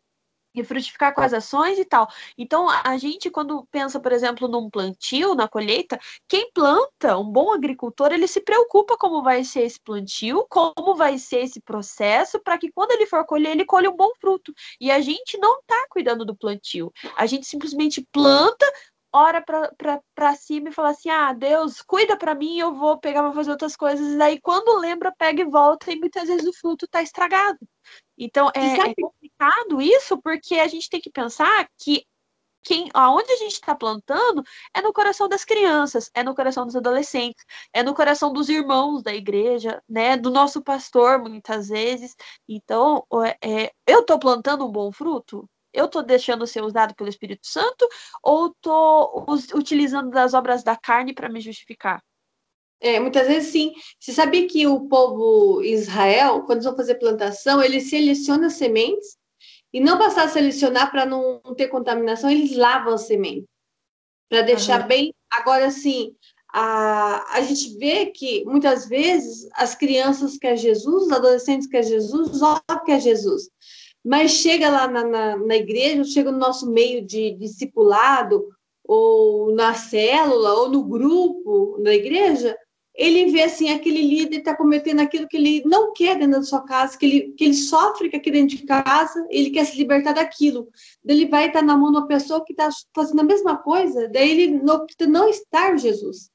E 0.54 0.64
frutificar 0.64 1.14
com 1.14 1.20
as 1.20 1.32
ações 1.32 1.78
e 1.78 1.84
tal. 1.84 2.08
Então, 2.36 2.68
a 2.68 2.96
gente, 2.96 3.30
quando 3.30 3.66
pensa, 3.70 4.00
por 4.00 4.12
exemplo, 4.12 4.48
num 4.48 4.68
plantio, 4.68 5.34
na 5.34 5.48
colheita, 5.48 5.98
quem 6.28 6.50
planta, 6.52 7.16
um 7.18 7.30
bom 7.30 7.52
agricultor, 7.52 8.12
ele 8.12 8.26
se 8.26 8.40
preocupa 8.40 8.96
como 8.96 9.22
vai 9.22 9.44
ser 9.44 9.62
esse 9.62 9.80
plantio, 9.80 10.46
como 10.48 10.94
vai 10.94 11.18
ser 11.18 11.44
esse 11.44 11.60
processo, 11.60 12.40
para 12.40 12.58
que 12.58 12.70
quando 12.72 12.92
ele 12.92 13.06
for 13.06 13.24
colher, 13.24 13.52
ele 13.52 13.64
colhe 13.64 13.88
um 13.88 13.96
bom 13.96 14.10
fruto. 14.20 14.52
E 14.80 14.90
a 14.90 15.00
gente 15.00 15.38
não 15.38 15.60
está 15.60 15.86
cuidando 15.90 16.24
do 16.24 16.36
plantio. 16.36 16.92
A 17.16 17.26
gente 17.26 17.46
simplesmente 17.46 18.06
planta, 18.12 18.66
ora 19.12 19.42
para 19.42 20.34
cima 20.36 20.68
e 20.68 20.72
fala 20.72 20.90
assim: 20.90 21.10
ah, 21.10 21.32
Deus, 21.32 21.82
cuida 21.82 22.16
para 22.16 22.34
mim, 22.34 22.58
eu 22.58 22.74
vou 22.74 22.98
pegar 22.98 23.22
para 23.22 23.32
fazer 23.32 23.50
outras 23.50 23.76
coisas. 23.76 24.14
E 24.14 24.18
daí, 24.18 24.40
quando 24.40 24.78
lembra, 24.78 25.12
pega 25.16 25.42
e 25.42 25.44
volta, 25.44 25.92
e 25.92 25.98
muitas 25.98 26.28
vezes 26.28 26.46
o 26.46 26.52
fruto 26.52 26.84
está 26.84 27.02
estragado. 27.02 27.58
Então, 28.16 28.50
é, 28.54 28.90
é, 28.90 28.94
complicado 29.40 29.80
isso, 29.80 30.20
porque 30.20 30.56
a 30.56 30.68
gente 30.68 30.88
tem 30.88 31.00
que 31.00 31.10
pensar 31.10 31.66
que 31.78 32.04
quem, 32.62 32.90
aonde 32.92 33.32
a 33.32 33.36
gente 33.36 33.54
está 33.54 33.74
plantando 33.74 34.42
é 34.74 34.82
no 34.82 34.92
coração 34.92 35.26
das 35.28 35.46
crianças, 35.46 36.10
é 36.14 36.22
no 36.22 36.34
coração 36.34 36.66
dos 36.66 36.76
adolescentes, 36.76 37.42
é 37.72 37.82
no 37.82 37.94
coração 37.94 38.32
dos 38.32 38.50
irmãos 38.50 39.02
da 39.02 39.14
igreja, 39.14 39.82
né, 39.88 40.14
do 40.16 40.30
nosso 40.30 40.62
pastor, 40.62 41.18
muitas 41.18 41.68
vezes. 41.68 42.14
Então, 42.46 43.06
é, 43.42 43.72
eu 43.86 44.00
estou 44.00 44.18
plantando 44.18 44.66
um 44.66 44.72
bom 44.72 44.92
fruto? 44.92 45.48
eu 45.72 45.84
estou 45.84 46.02
deixando 46.02 46.48
ser 46.48 46.64
usado 46.64 46.96
pelo 46.96 47.08
Espírito 47.08 47.46
Santo 47.46 47.88
ou 48.24 48.48
estou 48.48 49.24
utilizando 49.54 50.10
das 50.10 50.34
obras 50.34 50.64
da 50.64 50.76
carne 50.76 51.14
para 51.14 51.28
me 51.28 51.40
justificar? 51.40 52.02
É, 52.80 52.98
muitas 52.98 53.28
vezes 53.28 53.52
sim. 53.52 53.72
Você 54.00 54.12
sabia 54.12 54.48
que 54.48 54.66
o 54.66 54.88
povo 54.88 55.62
Israel, 55.62 56.40
quando 56.40 56.54
eles 56.54 56.64
vão 56.64 56.74
fazer 56.74 56.96
plantação, 56.96 57.62
eles 57.62 57.88
selecionam 57.88 58.50
sementes 58.50 59.19
e 59.72 59.80
não 59.80 59.98
passar 59.98 60.24
a 60.24 60.28
selecionar 60.28 60.90
para 60.90 61.06
não 61.06 61.40
ter 61.56 61.68
contaminação, 61.68 62.30
eles 62.30 62.56
lavam 62.56 62.94
as 62.94 63.02
sementes 63.02 63.48
para 64.28 64.42
deixar 64.42 64.82
uhum. 64.82 64.86
bem. 64.86 65.14
Agora, 65.30 65.70
sim, 65.70 66.14
a, 66.52 67.36
a 67.36 67.40
gente 67.42 67.76
vê 67.78 68.06
que 68.06 68.44
muitas 68.44 68.88
vezes 68.88 69.48
as 69.54 69.74
crianças 69.74 70.36
querem 70.36 70.56
Jesus, 70.56 71.04
os 71.04 71.12
adolescentes 71.12 71.68
querem 71.68 71.88
Jesus, 71.88 72.30
os 72.30 72.38
jovens 72.40 72.84
querem 72.84 73.00
Jesus. 73.00 73.48
Mas 74.04 74.32
chega 74.32 74.70
lá 74.70 74.88
na, 74.88 75.04
na, 75.04 75.36
na 75.36 75.56
igreja, 75.56 76.04
chega 76.04 76.32
no 76.32 76.38
nosso 76.38 76.70
meio 76.70 77.04
de 77.04 77.32
discipulado, 77.32 78.48
ou 78.84 79.54
na 79.54 79.74
célula, 79.74 80.54
ou 80.54 80.68
no 80.68 80.82
grupo, 80.82 81.76
na 81.80 81.94
igreja, 81.94 82.56
ele 83.00 83.32
vê 83.32 83.44
assim 83.44 83.70
aquele 83.70 84.02
líder 84.02 84.40
está 84.40 84.54
cometendo 84.54 85.00
aquilo 85.00 85.26
que 85.26 85.38
ele 85.38 85.62
não 85.64 85.90
quer 85.94 86.18
dentro 86.18 86.38
da 86.38 86.42
sua 86.42 86.60
casa, 86.60 86.98
que 86.98 87.06
ele, 87.06 87.20
que 87.32 87.44
ele 87.44 87.54
sofre 87.54 88.10
aqui 88.14 88.30
dentro 88.30 88.58
de 88.58 88.66
casa, 88.66 89.26
ele 89.30 89.48
quer 89.48 89.64
se 89.64 89.74
libertar 89.78 90.12
daquilo. 90.12 90.68
Ele 91.02 91.26
vai 91.26 91.46
estar 91.46 91.62
na 91.62 91.78
mão 91.78 91.90
de 91.90 91.96
uma 91.96 92.06
pessoa 92.06 92.44
que 92.44 92.52
está 92.52 92.68
fazendo 92.94 93.20
a 93.20 93.24
mesma 93.24 93.56
coisa, 93.56 94.06
daí 94.06 94.30
ele 94.30 94.62
não, 94.62 94.84
não 95.08 95.30
estar 95.30 95.78
Jesus. 95.78 96.30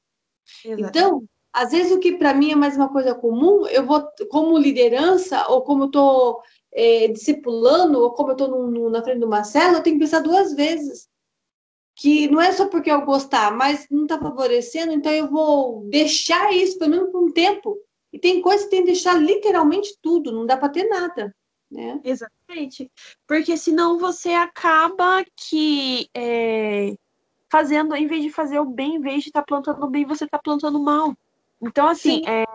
Exatamente. 0.66 0.90
Então, 0.90 1.24
às 1.54 1.72
vezes 1.72 1.92
o 1.92 2.00
que 2.00 2.18
para 2.18 2.34
mim 2.34 2.52
é 2.52 2.56
mais 2.56 2.76
uma 2.76 2.90
coisa 2.90 3.14
comum, 3.14 3.68
eu 3.68 3.86
vou, 3.86 4.04
como 4.32 4.58
liderança, 4.58 5.46
ou 5.50 5.62
como 5.62 5.84
eu 5.84 5.88
estou 5.88 6.42
é, 6.74 7.08
discipulando, 7.10 8.02
ou 8.02 8.12
como 8.14 8.32
eu 8.32 8.34
estou 8.34 8.90
na 8.90 9.04
frente 9.04 9.20
do 9.20 9.28
Marcelo, 9.28 9.78
eu 9.78 9.84
tenho 9.84 9.98
que 9.98 10.04
pensar 10.04 10.20
duas 10.22 10.56
vezes 10.56 11.08
que 11.96 12.28
não 12.30 12.42
é 12.42 12.52
só 12.52 12.68
porque 12.68 12.92
eu 12.92 13.06
gostar, 13.06 13.56
mas 13.56 13.88
não 13.90 14.04
está 14.04 14.20
favorecendo, 14.20 14.92
então 14.92 15.12
eu 15.12 15.30
vou 15.30 15.88
deixar 15.90 16.54
isso 16.54 16.78
pelo 16.78 16.92
menos 16.92 17.10
por 17.10 17.24
um 17.24 17.32
tempo. 17.32 17.78
E 18.12 18.20
tem 18.20 18.42
coisa 18.42 18.64
que 18.66 18.70
tem 18.70 18.82
que 18.82 18.88
deixar 18.88 19.14
literalmente 19.14 19.98
tudo, 20.02 20.32
não 20.32 20.46
dá 20.46 20.58
para 20.58 20.70
ter 20.70 20.84
nada. 20.86 21.34
Né? 21.72 22.00
Exatamente. 22.04 22.92
Porque 23.28 23.58
senão 23.58 23.98
você 23.98 24.30
acaba 24.32 25.26
que 25.36 26.10
é, 26.14 26.96
fazendo, 27.52 27.96
em 27.96 28.08
vez 28.08 28.24
de 28.24 28.30
fazer 28.30 28.60
o 28.60 28.66
bem, 28.66 28.96
em 28.96 29.02
vez 29.02 29.24
de 29.24 29.30
estar 29.30 29.42
tá 29.42 29.46
plantando 29.46 29.84
o 29.84 29.90
bem, 29.90 30.06
você 30.06 30.26
está 30.26 30.38
plantando 30.38 30.80
mal. 30.80 31.16
Então, 31.62 31.88
assim, 31.88 32.22
é, 32.28 32.46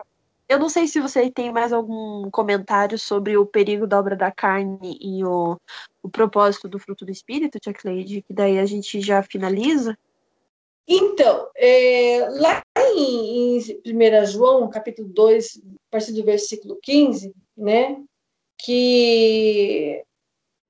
eu 0.50 0.58
não 0.58 0.68
sei 0.68 0.88
se 0.88 0.98
você 1.00 1.30
tem 1.30 1.52
mais 1.52 1.72
algum 1.72 2.28
comentário 2.28 2.98
sobre 2.98 3.36
o 3.36 3.46
perigo 3.46 3.86
da 3.86 4.00
obra 4.00 4.16
da 4.16 4.32
carne 4.32 4.98
e 5.00 5.24
o, 5.24 5.56
o 6.02 6.10
propósito 6.10 6.68
do 6.68 6.76
fruto 6.76 7.04
do 7.04 7.12
espírito, 7.12 7.60
Tia 7.60 7.72
Cleide, 7.72 8.22
que 8.22 8.34
daí 8.34 8.58
a 8.58 8.66
gente 8.66 9.00
já 9.00 9.22
finaliza. 9.22 9.96
Então, 10.88 11.48
é, 11.54 12.26
lá 12.40 12.60
em, 12.76 13.58
em 13.58 14.22
1 14.22 14.26
João, 14.26 14.68
capítulo 14.68 15.08
2, 15.08 15.58
a 15.58 15.90
partir 15.92 16.12
do 16.14 16.24
versículo 16.24 16.76
15, 16.82 17.32
né, 17.56 18.02
que 18.58 20.02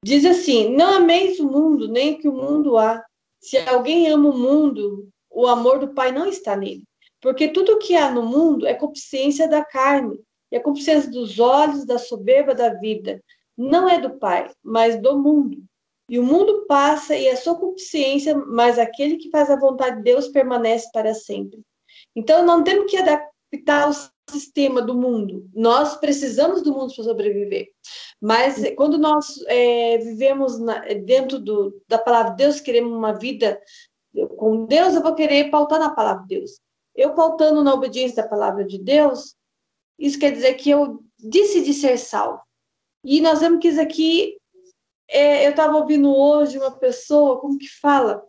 diz 0.05 0.27
assim: 0.27 0.77
Não 0.77 0.97
ameis 0.97 1.41
o 1.41 1.47
mundo, 1.47 1.89
nem 1.89 2.19
que 2.19 2.29
o 2.29 2.35
mundo 2.35 2.77
há. 2.77 3.03
Se 3.41 3.57
alguém 3.57 4.11
ama 4.11 4.29
o 4.29 4.39
mundo, 4.39 5.09
o 5.31 5.47
amor 5.47 5.79
do 5.79 5.95
Pai 5.95 6.13
não 6.13 6.27
está 6.27 6.55
nele. 6.55 6.85
Porque 7.21 7.49
tudo 7.49 7.73
o 7.73 7.79
que 7.79 7.97
há 7.97 8.11
no 8.11 8.23
mundo 8.23 8.67
é 8.67 8.75
concupiscência 8.75 9.49
da 9.49 9.65
carne, 9.65 10.19
e 10.51 10.57
a 10.57 10.63
concupiscência 10.63 11.11
dos 11.11 11.39
olhos, 11.39 11.85
da 11.85 11.99
soberba 11.99 12.55
da 12.55 12.71
vida. 12.75 13.23
Não 13.57 13.89
é 13.89 14.01
do 14.01 14.19
Pai, 14.19 14.51
mas 14.63 15.01
do 15.01 15.19
mundo. 15.19 15.63
E 16.09 16.19
o 16.19 16.25
mundo 16.25 16.65
passa 16.67 17.15
e 17.15 17.29
a 17.29 17.37
sua 17.37 17.55
concupiscência, 17.55 18.35
mas 18.35 18.79
aquele 18.79 19.17
que 19.17 19.31
faz 19.31 19.49
a 19.49 19.59
vontade 19.59 19.99
de 19.99 20.03
Deus 20.03 20.29
permanece 20.29 20.91
para 20.93 21.15
sempre. 21.15 21.61
Então, 22.17 22.45
não 22.45 22.65
temos 22.65 22.91
que 22.91 22.97
adaptar 22.97 23.89
o 23.89 23.95
sistema 24.29 24.83
do 24.83 24.95
mundo. 24.95 25.49
Nós 25.55 25.97
precisamos 25.97 26.63
do 26.63 26.73
mundo 26.73 26.93
para 26.95 27.05
sobreviver. 27.05 27.69
Mas 28.21 28.61
quando 28.77 28.99
nós 28.99 29.41
é, 29.47 29.99
vivemos 29.99 30.59
na, 30.59 30.81
dentro 30.81 31.39
do, 31.39 31.81
da 31.87 31.99
palavra 31.99 32.33
de 32.33 32.39
Deus, 32.39 32.61
queremos 32.61 32.93
uma 32.93 33.13
vida 33.13 33.61
com 34.37 34.67
Deus, 34.67 34.95
eu 34.95 35.03
vou 35.03 35.15
querer 35.15 35.51
pautar 35.51 35.79
na 35.79 35.95
palavra 35.95 36.23
de 36.23 36.39
Deus. 36.39 36.61
Eu 36.95 37.15
faltando 37.15 37.63
na 37.63 37.75
obediência 37.75 38.23
da 38.23 38.29
palavra 38.29 38.65
de 38.65 38.79
Deus, 38.79 39.37
isso 39.99 40.19
quer 40.19 40.33
dizer 40.33 40.55
que 40.55 40.71
eu 40.71 41.05
decidi 41.19 41.73
ser 41.73 41.99
salvo. 41.99 42.43
E 43.05 43.21
nós 43.21 43.41
vemos 43.41 43.61
que 43.61 43.69
isso 43.69 43.81
aqui, 43.81 44.39
é, 45.09 45.47
eu 45.47 45.51
estava 45.51 45.77
ouvindo 45.77 46.15
hoje 46.15 46.59
uma 46.59 46.73
pessoa, 46.73 47.41
como 47.41 47.59
que 47.59 47.69
fala? 47.69 48.27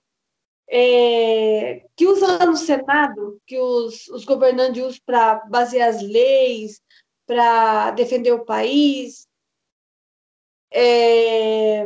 É, 0.70 1.86
que 1.96 2.08
usa 2.08 2.46
no 2.46 2.56
Senado, 2.56 3.42
que 3.46 3.60
os, 3.60 4.08
os 4.08 4.24
governantes 4.24 4.82
usam 4.82 5.02
para 5.06 5.36
basear 5.50 5.90
as 5.90 6.02
leis, 6.02 6.82
para 7.26 7.92
defender 7.92 8.32
o 8.32 8.46
país. 8.46 9.28
É, 10.72 11.86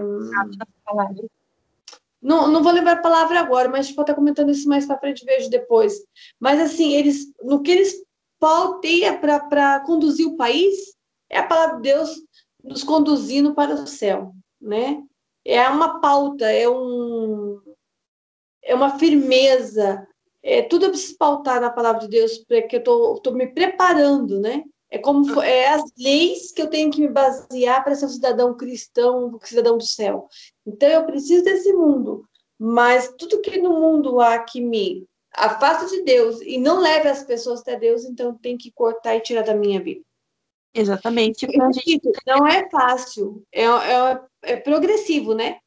não, 2.26 2.48
não 2.48 2.64
vou 2.64 2.72
lembrar 2.72 2.94
a 2.94 3.02
palavra 3.02 3.40
agora, 3.40 3.70
mas 3.70 3.92
pode 3.92 4.10
estar 4.10 4.16
comentando 4.16 4.50
isso 4.50 4.68
mais 4.68 4.84
para 4.84 4.98
frente, 4.98 5.24
vejo 5.24 5.48
depois. 5.48 5.94
Mas, 6.40 6.60
assim, 6.60 6.94
eles, 6.94 7.32
no 7.44 7.62
que 7.62 7.70
eles 7.70 8.04
pauteia 8.40 9.16
para 9.16 9.80
conduzir 9.82 10.28
o 10.28 10.36
país, 10.36 10.96
é 11.30 11.38
a 11.38 11.48
palavra 11.48 11.76
de 11.76 11.84
Deus 11.84 12.16
nos 12.64 12.84
conduzindo 12.84 13.54
para 13.54 13.76
o 13.76 13.86
céu, 13.86 14.34
né? 14.60 15.04
É 15.46 15.70
uma 15.70 16.00
pauta, 16.00 16.46
é 16.52 16.68
um 16.68 17.62
é 18.64 18.74
uma 18.74 18.98
firmeza, 18.98 20.08
é 20.42 20.64
tudo 20.64 20.86
eu 20.86 20.90
preciso 20.90 21.16
pautar 21.20 21.62
na 21.62 21.70
palavra 21.70 22.02
de 22.02 22.08
Deus, 22.08 22.40
porque 22.40 22.78
eu 22.78 23.14
estou 23.14 23.34
me 23.34 23.46
preparando, 23.54 24.40
né? 24.40 24.64
É 24.96 24.98
como 24.98 25.42
é 25.42 25.68
as 25.68 25.84
leis 26.00 26.54
que 26.54 26.62
eu 26.62 26.70
tenho 26.70 26.90
que 26.90 27.02
me 27.02 27.10
basear 27.10 27.84
para 27.84 27.94
ser 27.96 28.06
um 28.06 28.10
cidadão 28.10 28.56
cristão, 28.56 29.26
um 29.26 29.40
cidadão 29.46 29.78
do 29.78 29.84
céu. 29.84 30.30
Então 30.66 30.88
eu 30.88 31.06
preciso 31.06 31.44
desse 31.44 31.74
mundo, 31.74 32.26
mas 32.58 33.14
tudo 33.18 33.42
que 33.42 33.60
no 33.60 33.72
mundo 33.72 34.22
há 34.22 34.40
que 34.40 34.62
me 34.62 35.06
afasta 35.34 35.88
de 35.88 36.02
Deus 36.04 36.40
e 36.40 36.58
não 36.58 36.80
leve 36.80 37.10
as 37.10 37.26
pessoas 37.26 37.60
até 37.60 37.78
Deus, 37.78 38.06
então 38.06 38.38
tenho 38.38 38.58
que 38.58 38.72
cortar 38.72 39.18
e 39.18 39.20
tirar 39.20 39.42
da 39.42 39.54
minha 39.54 39.84
vida. 39.84 40.02
Exatamente. 40.74 41.46
Gente... 41.46 42.12
Não 42.26 42.48
é 42.48 42.70
fácil, 42.70 43.44
é, 43.52 43.66
é, 43.66 44.22
é, 44.44 44.56
progressivo, 44.56 45.34
né? 45.34 45.58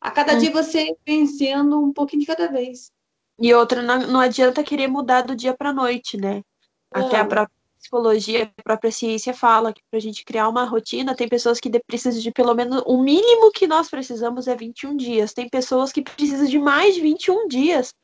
A 0.00 0.12
cada 0.12 0.34
hum. 0.34 0.38
dia 0.38 0.52
você 0.52 0.94
vencendo 1.04 1.82
um 1.82 1.92
pouquinho 1.92 2.20
de 2.20 2.26
cada 2.28 2.46
vez. 2.46 2.92
E 3.40 3.52
outra, 3.52 3.82
não, 3.82 3.98
não 4.06 4.20
adianta 4.20 4.62
querer 4.62 4.86
mudar 4.86 5.22
do 5.22 5.34
dia 5.34 5.56
para 5.56 5.72
noite, 5.72 6.16
né? 6.16 6.44
Até 6.92 7.18
a 7.18 7.26
própria 7.26 7.55
psicologia, 7.86 8.44
a 8.58 8.62
própria 8.62 8.90
ciência 8.90 9.32
fala 9.32 9.72
que 9.72 9.80
para 9.90 9.98
a 9.98 10.00
gente 10.00 10.24
criar 10.24 10.48
uma 10.48 10.64
rotina, 10.64 11.14
tem 11.14 11.28
pessoas 11.28 11.60
que 11.60 11.70
precisam 11.86 12.20
de 12.20 12.32
pelo 12.32 12.54
menos 12.54 12.82
o 12.84 13.02
mínimo 13.02 13.50
que 13.52 13.66
nós 13.66 13.88
precisamos 13.88 14.48
é 14.48 14.56
21 14.56 14.96
dias. 14.96 15.32
Tem 15.32 15.48
pessoas 15.48 15.92
que 15.92 16.02
precisam 16.02 16.46
de 16.46 16.58
mais 16.58 16.94
de 16.94 17.00
21 17.00 17.48
dias 17.48 17.94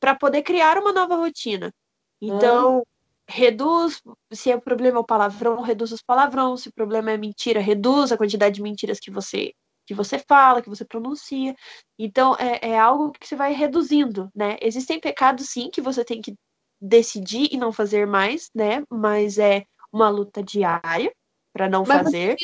para 0.00 0.14
poder 0.14 0.42
criar 0.42 0.78
uma 0.78 0.92
nova 0.92 1.16
rotina. 1.16 1.72
Então, 2.20 2.84
reduz, 3.28 4.02
se 4.32 4.52
o 4.52 4.60
problema 4.60 4.98
é 4.98 5.00
o 5.00 5.04
palavrão, 5.04 5.60
reduz 5.60 5.92
os 5.92 6.02
palavrões, 6.02 6.62
se 6.62 6.68
o 6.68 6.72
problema 6.72 7.12
é 7.12 7.16
mentira, 7.16 7.60
reduz 7.60 8.10
a 8.10 8.16
quantidade 8.16 8.56
de 8.56 8.62
mentiras 8.62 8.98
que 8.98 9.10
você 9.10 9.52
que 9.86 9.94
você 9.94 10.18
fala, 10.18 10.60
que 10.60 10.68
você 10.68 10.84
pronuncia. 10.84 11.56
Então, 11.98 12.36
é, 12.38 12.72
é 12.72 12.78
algo 12.78 13.10
que 13.10 13.26
você 13.26 13.34
vai 13.34 13.54
reduzindo, 13.54 14.30
né? 14.34 14.58
Existem 14.60 15.00
pecados, 15.00 15.48
sim, 15.48 15.70
que 15.70 15.80
você 15.80 16.04
tem 16.04 16.20
que 16.20 16.34
decidir 16.80 17.48
e 17.52 17.56
não 17.56 17.72
fazer 17.72 18.06
mais, 18.06 18.50
né? 18.54 18.84
Mas 18.90 19.38
é 19.38 19.64
uma 19.92 20.08
luta 20.08 20.42
diária 20.42 21.12
para 21.52 21.68
não 21.68 21.84
Mas 21.86 22.02
fazer. 22.04 22.36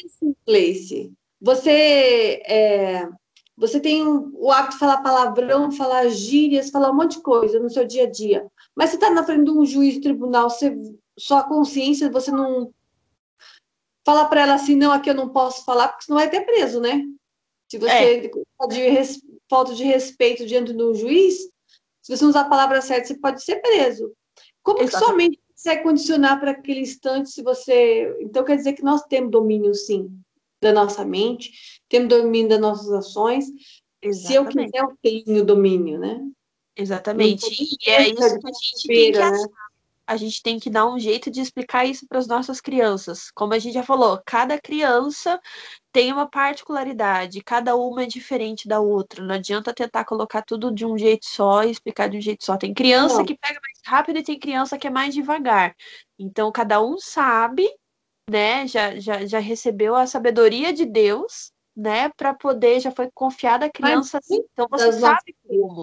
Gleice, 0.46 1.12
você 1.40 2.42
é, 2.46 3.08
você 3.56 3.78
tem 3.78 4.04
o 4.06 4.50
hábito 4.50 4.72
de 4.72 4.78
falar 4.78 5.02
palavrão, 5.02 5.70
falar 5.70 6.08
gírias, 6.08 6.70
falar 6.70 6.90
um 6.90 6.94
monte 6.94 7.16
de 7.16 7.22
coisa 7.22 7.60
no 7.60 7.70
seu 7.70 7.86
dia 7.86 8.04
a 8.04 8.10
dia. 8.10 8.46
Mas 8.74 8.90
você 8.90 8.96
está 8.96 9.10
na 9.10 9.24
frente 9.24 9.44
de 9.44 9.50
um 9.50 9.64
juiz 9.64 10.00
tribunal, 10.00 10.50
você, 10.50 10.76
sua 11.16 11.44
consciência, 11.44 12.10
você 12.10 12.32
não 12.32 12.72
fala 14.04 14.26
para 14.26 14.42
ela 14.42 14.54
assim, 14.54 14.74
não, 14.74 14.90
aqui 14.90 15.08
eu 15.08 15.14
não 15.14 15.28
posso 15.28 15.64
falar, 15.64 15.88
porque 15.88 16.04
senão 16.04 16.18
vai 16.18 16.28
ter 16.28 16.40
preso, 16.42 16.80
né? 16.80 17.04
Se 17.70 17.78
você 17.78 18.26
é. 18.26 18.66
de 18.68 18.88
res, 18.88 19.22
falta 19.48 19.74
de 19.74 19.84
respeito 19.84 20.44
diante 20.44 20.72
do 20.72 20.94
juiz, 20.94 21.36
se 22.02 22.14
você 22.14 22.24
usar 22.24 22.42
a 22.42 22.48
palavra 22.48 22.82
certa, 22.82 23.06
você 23.06 23.18
pode 23.18 23.42
ser 23.42 23.56
preso. 23.62 24.12
Como 24.64 24.80
Exatamente. 24.80 24.90
que 24.90 25.06
sua 25.06 25.14
mente 25.14 25.40
consegue 25.52 25.82
condicionar 25.82 26.40
para 26.40 26.50
aquele 26.52 26.80
instante 26.80 27.30
se 27.30 27.42
você. 27.42 28.16
Então, 28.20 28.42
quer 28.42 28.56
dizer 28.56 28.72
que 28.72 28.82
nós 28.82 29.02
temos 29.02 29.30
domínio, 29.30 29.74
sim, 29.74 30.10
da 30.60 30.72
nossa 30.72 31.04
mente, 31.04 31.52
temos 31.88 32.08
domínio 32.08 32.48
das 32.48 32.60
nossas 32.60 32.90
ações. 32.90 33.44
Exatamente. 34.02 34.26
Se 34.26 34.34
eu 34.34 34.46
quiser, 34.46 34.80
eu 34.80 34.98
tenho 35.00 35.44
domínio, 35.44 35.98
né? 35.98 36.20
Exatamente. 36.76 37.46
E 37.46 37.90
é 37.90 38.08
isso 38.08 38.16
que 38.16 38.24
a 38.24 38.28
gente 38.28 38.88
tem 38.88 39.12
que 39.12 39.18
né? 39.18 39.30
A 40.06 40.16
gente 40.16 40.42
tem 40.42 40.58
que 40.58 40.68
dar 40.68 40.86
um 40.86 40.98
jeito 40.98 41.30
de 41.30 41.40
explicar 41.40 41.84
isso 41.84 42.06
para 42.06 42.18
as 42.18 42.26
nossas 42.26 42.60
crianças. 42.60 43.30
Como 43.30 43.54
a 43.54 43.58
gente 43.58 43.74
já 43.74 43.82
falou, 43.82 44.20
cada 44.24 44.60
criança 44.60 45.40
tem 45.92 46.12
uma 46.12 46.28
particularidade, 46.28 47.42
cada 47.42 47.74
uma 47.76 48.02
é 48.02 48.06
diferente 48.06 48.68
da 48.68 48.80
outra. 48.80 49.24
Não 49.24 49.34
adianta 49.34 49.72
tentar 49.72 50.04
colocar 50.04 50.42
tudo 50.42 50.70
de 50.72 50.84
um 50.84 50.98
jeito 50.98 51.26
só 51.26 51.64
e 51.64 51.70
explicar 51.70 52.08
de 52.08 52.18
um 52.18 52.20
jeito 52.20 52.44
só. 52.44 52.56
Tem 52.56 52.74
criança 52.74 53.18
Não. 53.18 53.24
que 53.24 53.38
pega 53.38 53.60
mais 53.60 53.78
rápido 53.86 54.18
e 54.18 54.22
tem 54.22 54.38
criança 54.38 54.76
que 54.76 54.86
é 54.86 54.90
mais 54.90 55.14
devagar. 55.14 55.74
Então, 56.18 56.52
cada 56.52 56.82
um 56.82 56.98
sabe, 56.98 57.68
né? 58.28 58.66
Já, 58.66 58.98
já, 58.98 59.24
já 59.24 59.38
recebeu 59.38 59.94
a 59.94 60.06
sabedoria 60.06 60.72
de 60.72 60.84
Deus, 60.84 61.52
né? 61.74 62.10
Para 62.10 62.34
poder, 62.34 62.80
já 62.80 62.90
foi 62.90 63.10
confiada 63.14 63.66
a 63.66 63.70
criança 63.70 64.18
assim. 64.18 64.44
Então, 64.52 64.66
você 64.70 64.92
sabe 64.92 65.34
como 65.46 65.82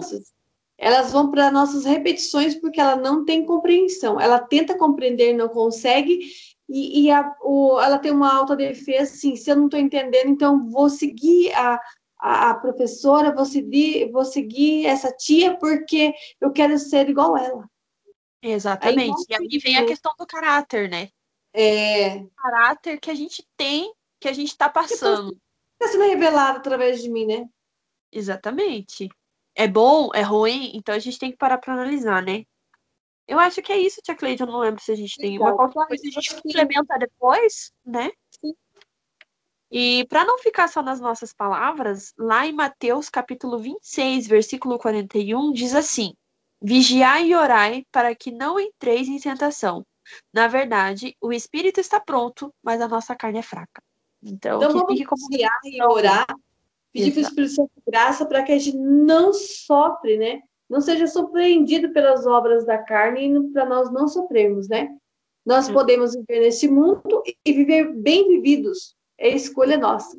elas 0.82 1.12
vão 1.12 1.30
para 1.30 1.48
nossas 1.48 1.84
repetições 1.84 2.56
porque 2.56 2.80
ela 2.80 2.96
não 2.96 3.24
tem 3.24 3.46
compreensão. 3.46 4.20
Ela 4.20 4.40
tenta 4.40 4.76
compreender, 4.76 5.32
não 5.32 5.48
consegue, 5.48 6.28
e, 6.68 7.04
e 7.04 7.10
a, 7.12 7.36
o, 7.40 7.80
ela 7.80 8.00
tem 8.00 8.10
uma 8.10 8.34
autodefesa, 8.34 9.12
assim, 9.14 9.36
se 9.36 9.48
eu 9.48 9.54
não 9.54 9.66
estou 9.66 9.78
entendendo, 9.78 10.26
então 10.28 10.68
vou 10.68 10.90
seguir 10.90 11.52
a, 11.54 11.80
a, 12.18 12.50
a, 12.50 12.54
professora, 12.56 13.32
vou 13.32 13.44
seguir, 13.44 14.10
vou 14.10 14.24
seguir 14.24 14.84
essa 14.86 15.12
tia 15.12 15.56
porque 15.56 16.12
eu 16.40 16.50
quero 16.50 16.76
ser 16.76 17.08
igual 17.08 17.36
ela. 17.36 17.64
Exatamente. 18.42 19.24
Aí, 19.30 19.46
e 19.48 19.54
aí 19.54 19.58
vem 19.60 19.76
a 19.76 19.86
questão 19.86 20.12
do 20.18 20.26
caráter, 20.26 20.90
né? 20.90 21.10
É. 21.54 22.16
O 22.16 22.30
caráter 22.30 22.98
que 22.98 23.10
a 23.10 23.14
gente 23.14 23.46
tem, 23.56 23.94
que 24.18 24.26
a 24.26 24.32
gente 24.32 24.48
está 24.48 24.68
passando. 24.68 25.38
Está 25.80 25.92
sendo 25.92 26.10
revelado 26.10 26.58
através 26.58 27.00
de 27.00 27.08
mim, 27.08 27.24
né? 27.24 27.48
Exatamente 28.10 29.08
é 29.54 29.68
bom, 29.68 30.10
é 30.14 30.22
ruim, 30.22 30.72
então 30.74 30.94
a 30.94 30.98
gente 30.98 31.18
tem 31.18 31.30
que 31.30 31.36
parar 31.36 31.58
para 31.58 31.74
analisar, 31.74 32.22
né? 32.22 32.44
Eu 33.26 33.38
acho 33.38 33.62
que 33.62 33.72
é 33.72 33.78
isso, 33.78 34.00
Tia 34.02 34.14
Cleide. 34.14 34.42
Eu 34.42 34.46
não 34.46 34.58
lembro 34.58 34.82
se 34.82 34.92
a 34.92 34.96
gente 34.96 35.16
tem 35.16 35.38
uma 35.38 35.54
qualquer 35.54 35.86
coisa 35.86 36.02
a 36.06 36.10
gente 36.10 36.34
complementa 36.42 36.98
depois, 36.98 37.72
né? 37.84 38.10
Sim. 38.40 38.54
E 39.70 40.04
para 40.06 40.24
não 40.24 40.38
ficar 40.38 40.68
só 40.68 40.82
nas 40.82 41.00
nossas 41.00 41.32
palavras, 41.32 42.12
lá 42.18 42.46
em 42.46 42.52
Mateus 42.52 43.08
capítulo 43.08 43.58
26, 43.58 44.26
versículo 44.26 44.78
41, 44.78 45.52
diz 45.52 45.74
assim: 45.74 46.12
Vigiai 46.60 47.28
e 47.28 47.34
orai 47.34 47.86
para 47.90 48.14
que 48.14 48.30
não 48.30 48.60
entreis 48.60 49.08
em 49.08 49.18
tentação. 49.18 49.86
Na 50.32 50.48
verdade, 50.48 51.16
o 51.20 51.32
espírito 51.32 51.80
está 51.80 51.98
pronto, 51.98 52.52
mas 52.62 52.80
a 52.80 52.88
nossa 52.88 53.16
carne 53.16 53.38
é 53.38 53.42
fraca. 53.42 53.82
Então, 54.22 54.58
então 54.58 54.72
vamos 54.72 54.92
fique 54.92 55.04
como 55.04 55.26
vigiar 55.28 55.58
e 55.64 55.82
orar 55.82 56.26
Pedir 56.92 57.12
para 57.12 57.20
o 57.20 57.24
Espírito 57.24 57.54
Santo 57.54 57.70
graça 57.86 58.26
para 58.26 58.42
que 58.42 58.52
a 58.52 58.58
gente 58.58 58.76
não 58.76 59.32
sofre, 59.32 60.18
né? 60.18 60.42
Não 60.68 60.80
seja 60.80 61.06
surpreendido 61.06 61.92
pelas 61.92 62.26
obras 62.26 62.64
da 62.64 62.78
carne 62.78 63.28
e 63.28 63.52
para 63.52 63.64
nós 63.64 63.90
não 63.92 64.08
sofrermos, 64.08 64.68
né? 64.68 64.94
Nós 65.44 65.66
Sim. 65.66 65.72
podemos 65.72 66.14
viver 66.14 66.40
nesse 66.40 66.68
mundo 66.68 67.22
e 67.44 67.52
viver 67.52 67.92
bem 67.94 68.28
vividos. 68.28 68.94
É 69.18 69.28
escolha 69.28 69.76
nossa. 69.76 70.18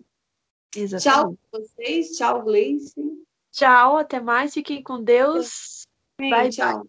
Exatamente. 0.76 1.38
Tchau 1.50 1.62
vocês, 1.62 2.12
tchau, 2.18 2.44
Gleice. 2.44 3.02
Tchau, 3.52 3.98
até 3.98 4.20
mais, 4.20 4.54
fiquem 4.54 4.82
com 4.82 5.02
Deus. 5.02 5.84
Bye, 6.20 6.50
tchau. 6.50 6.86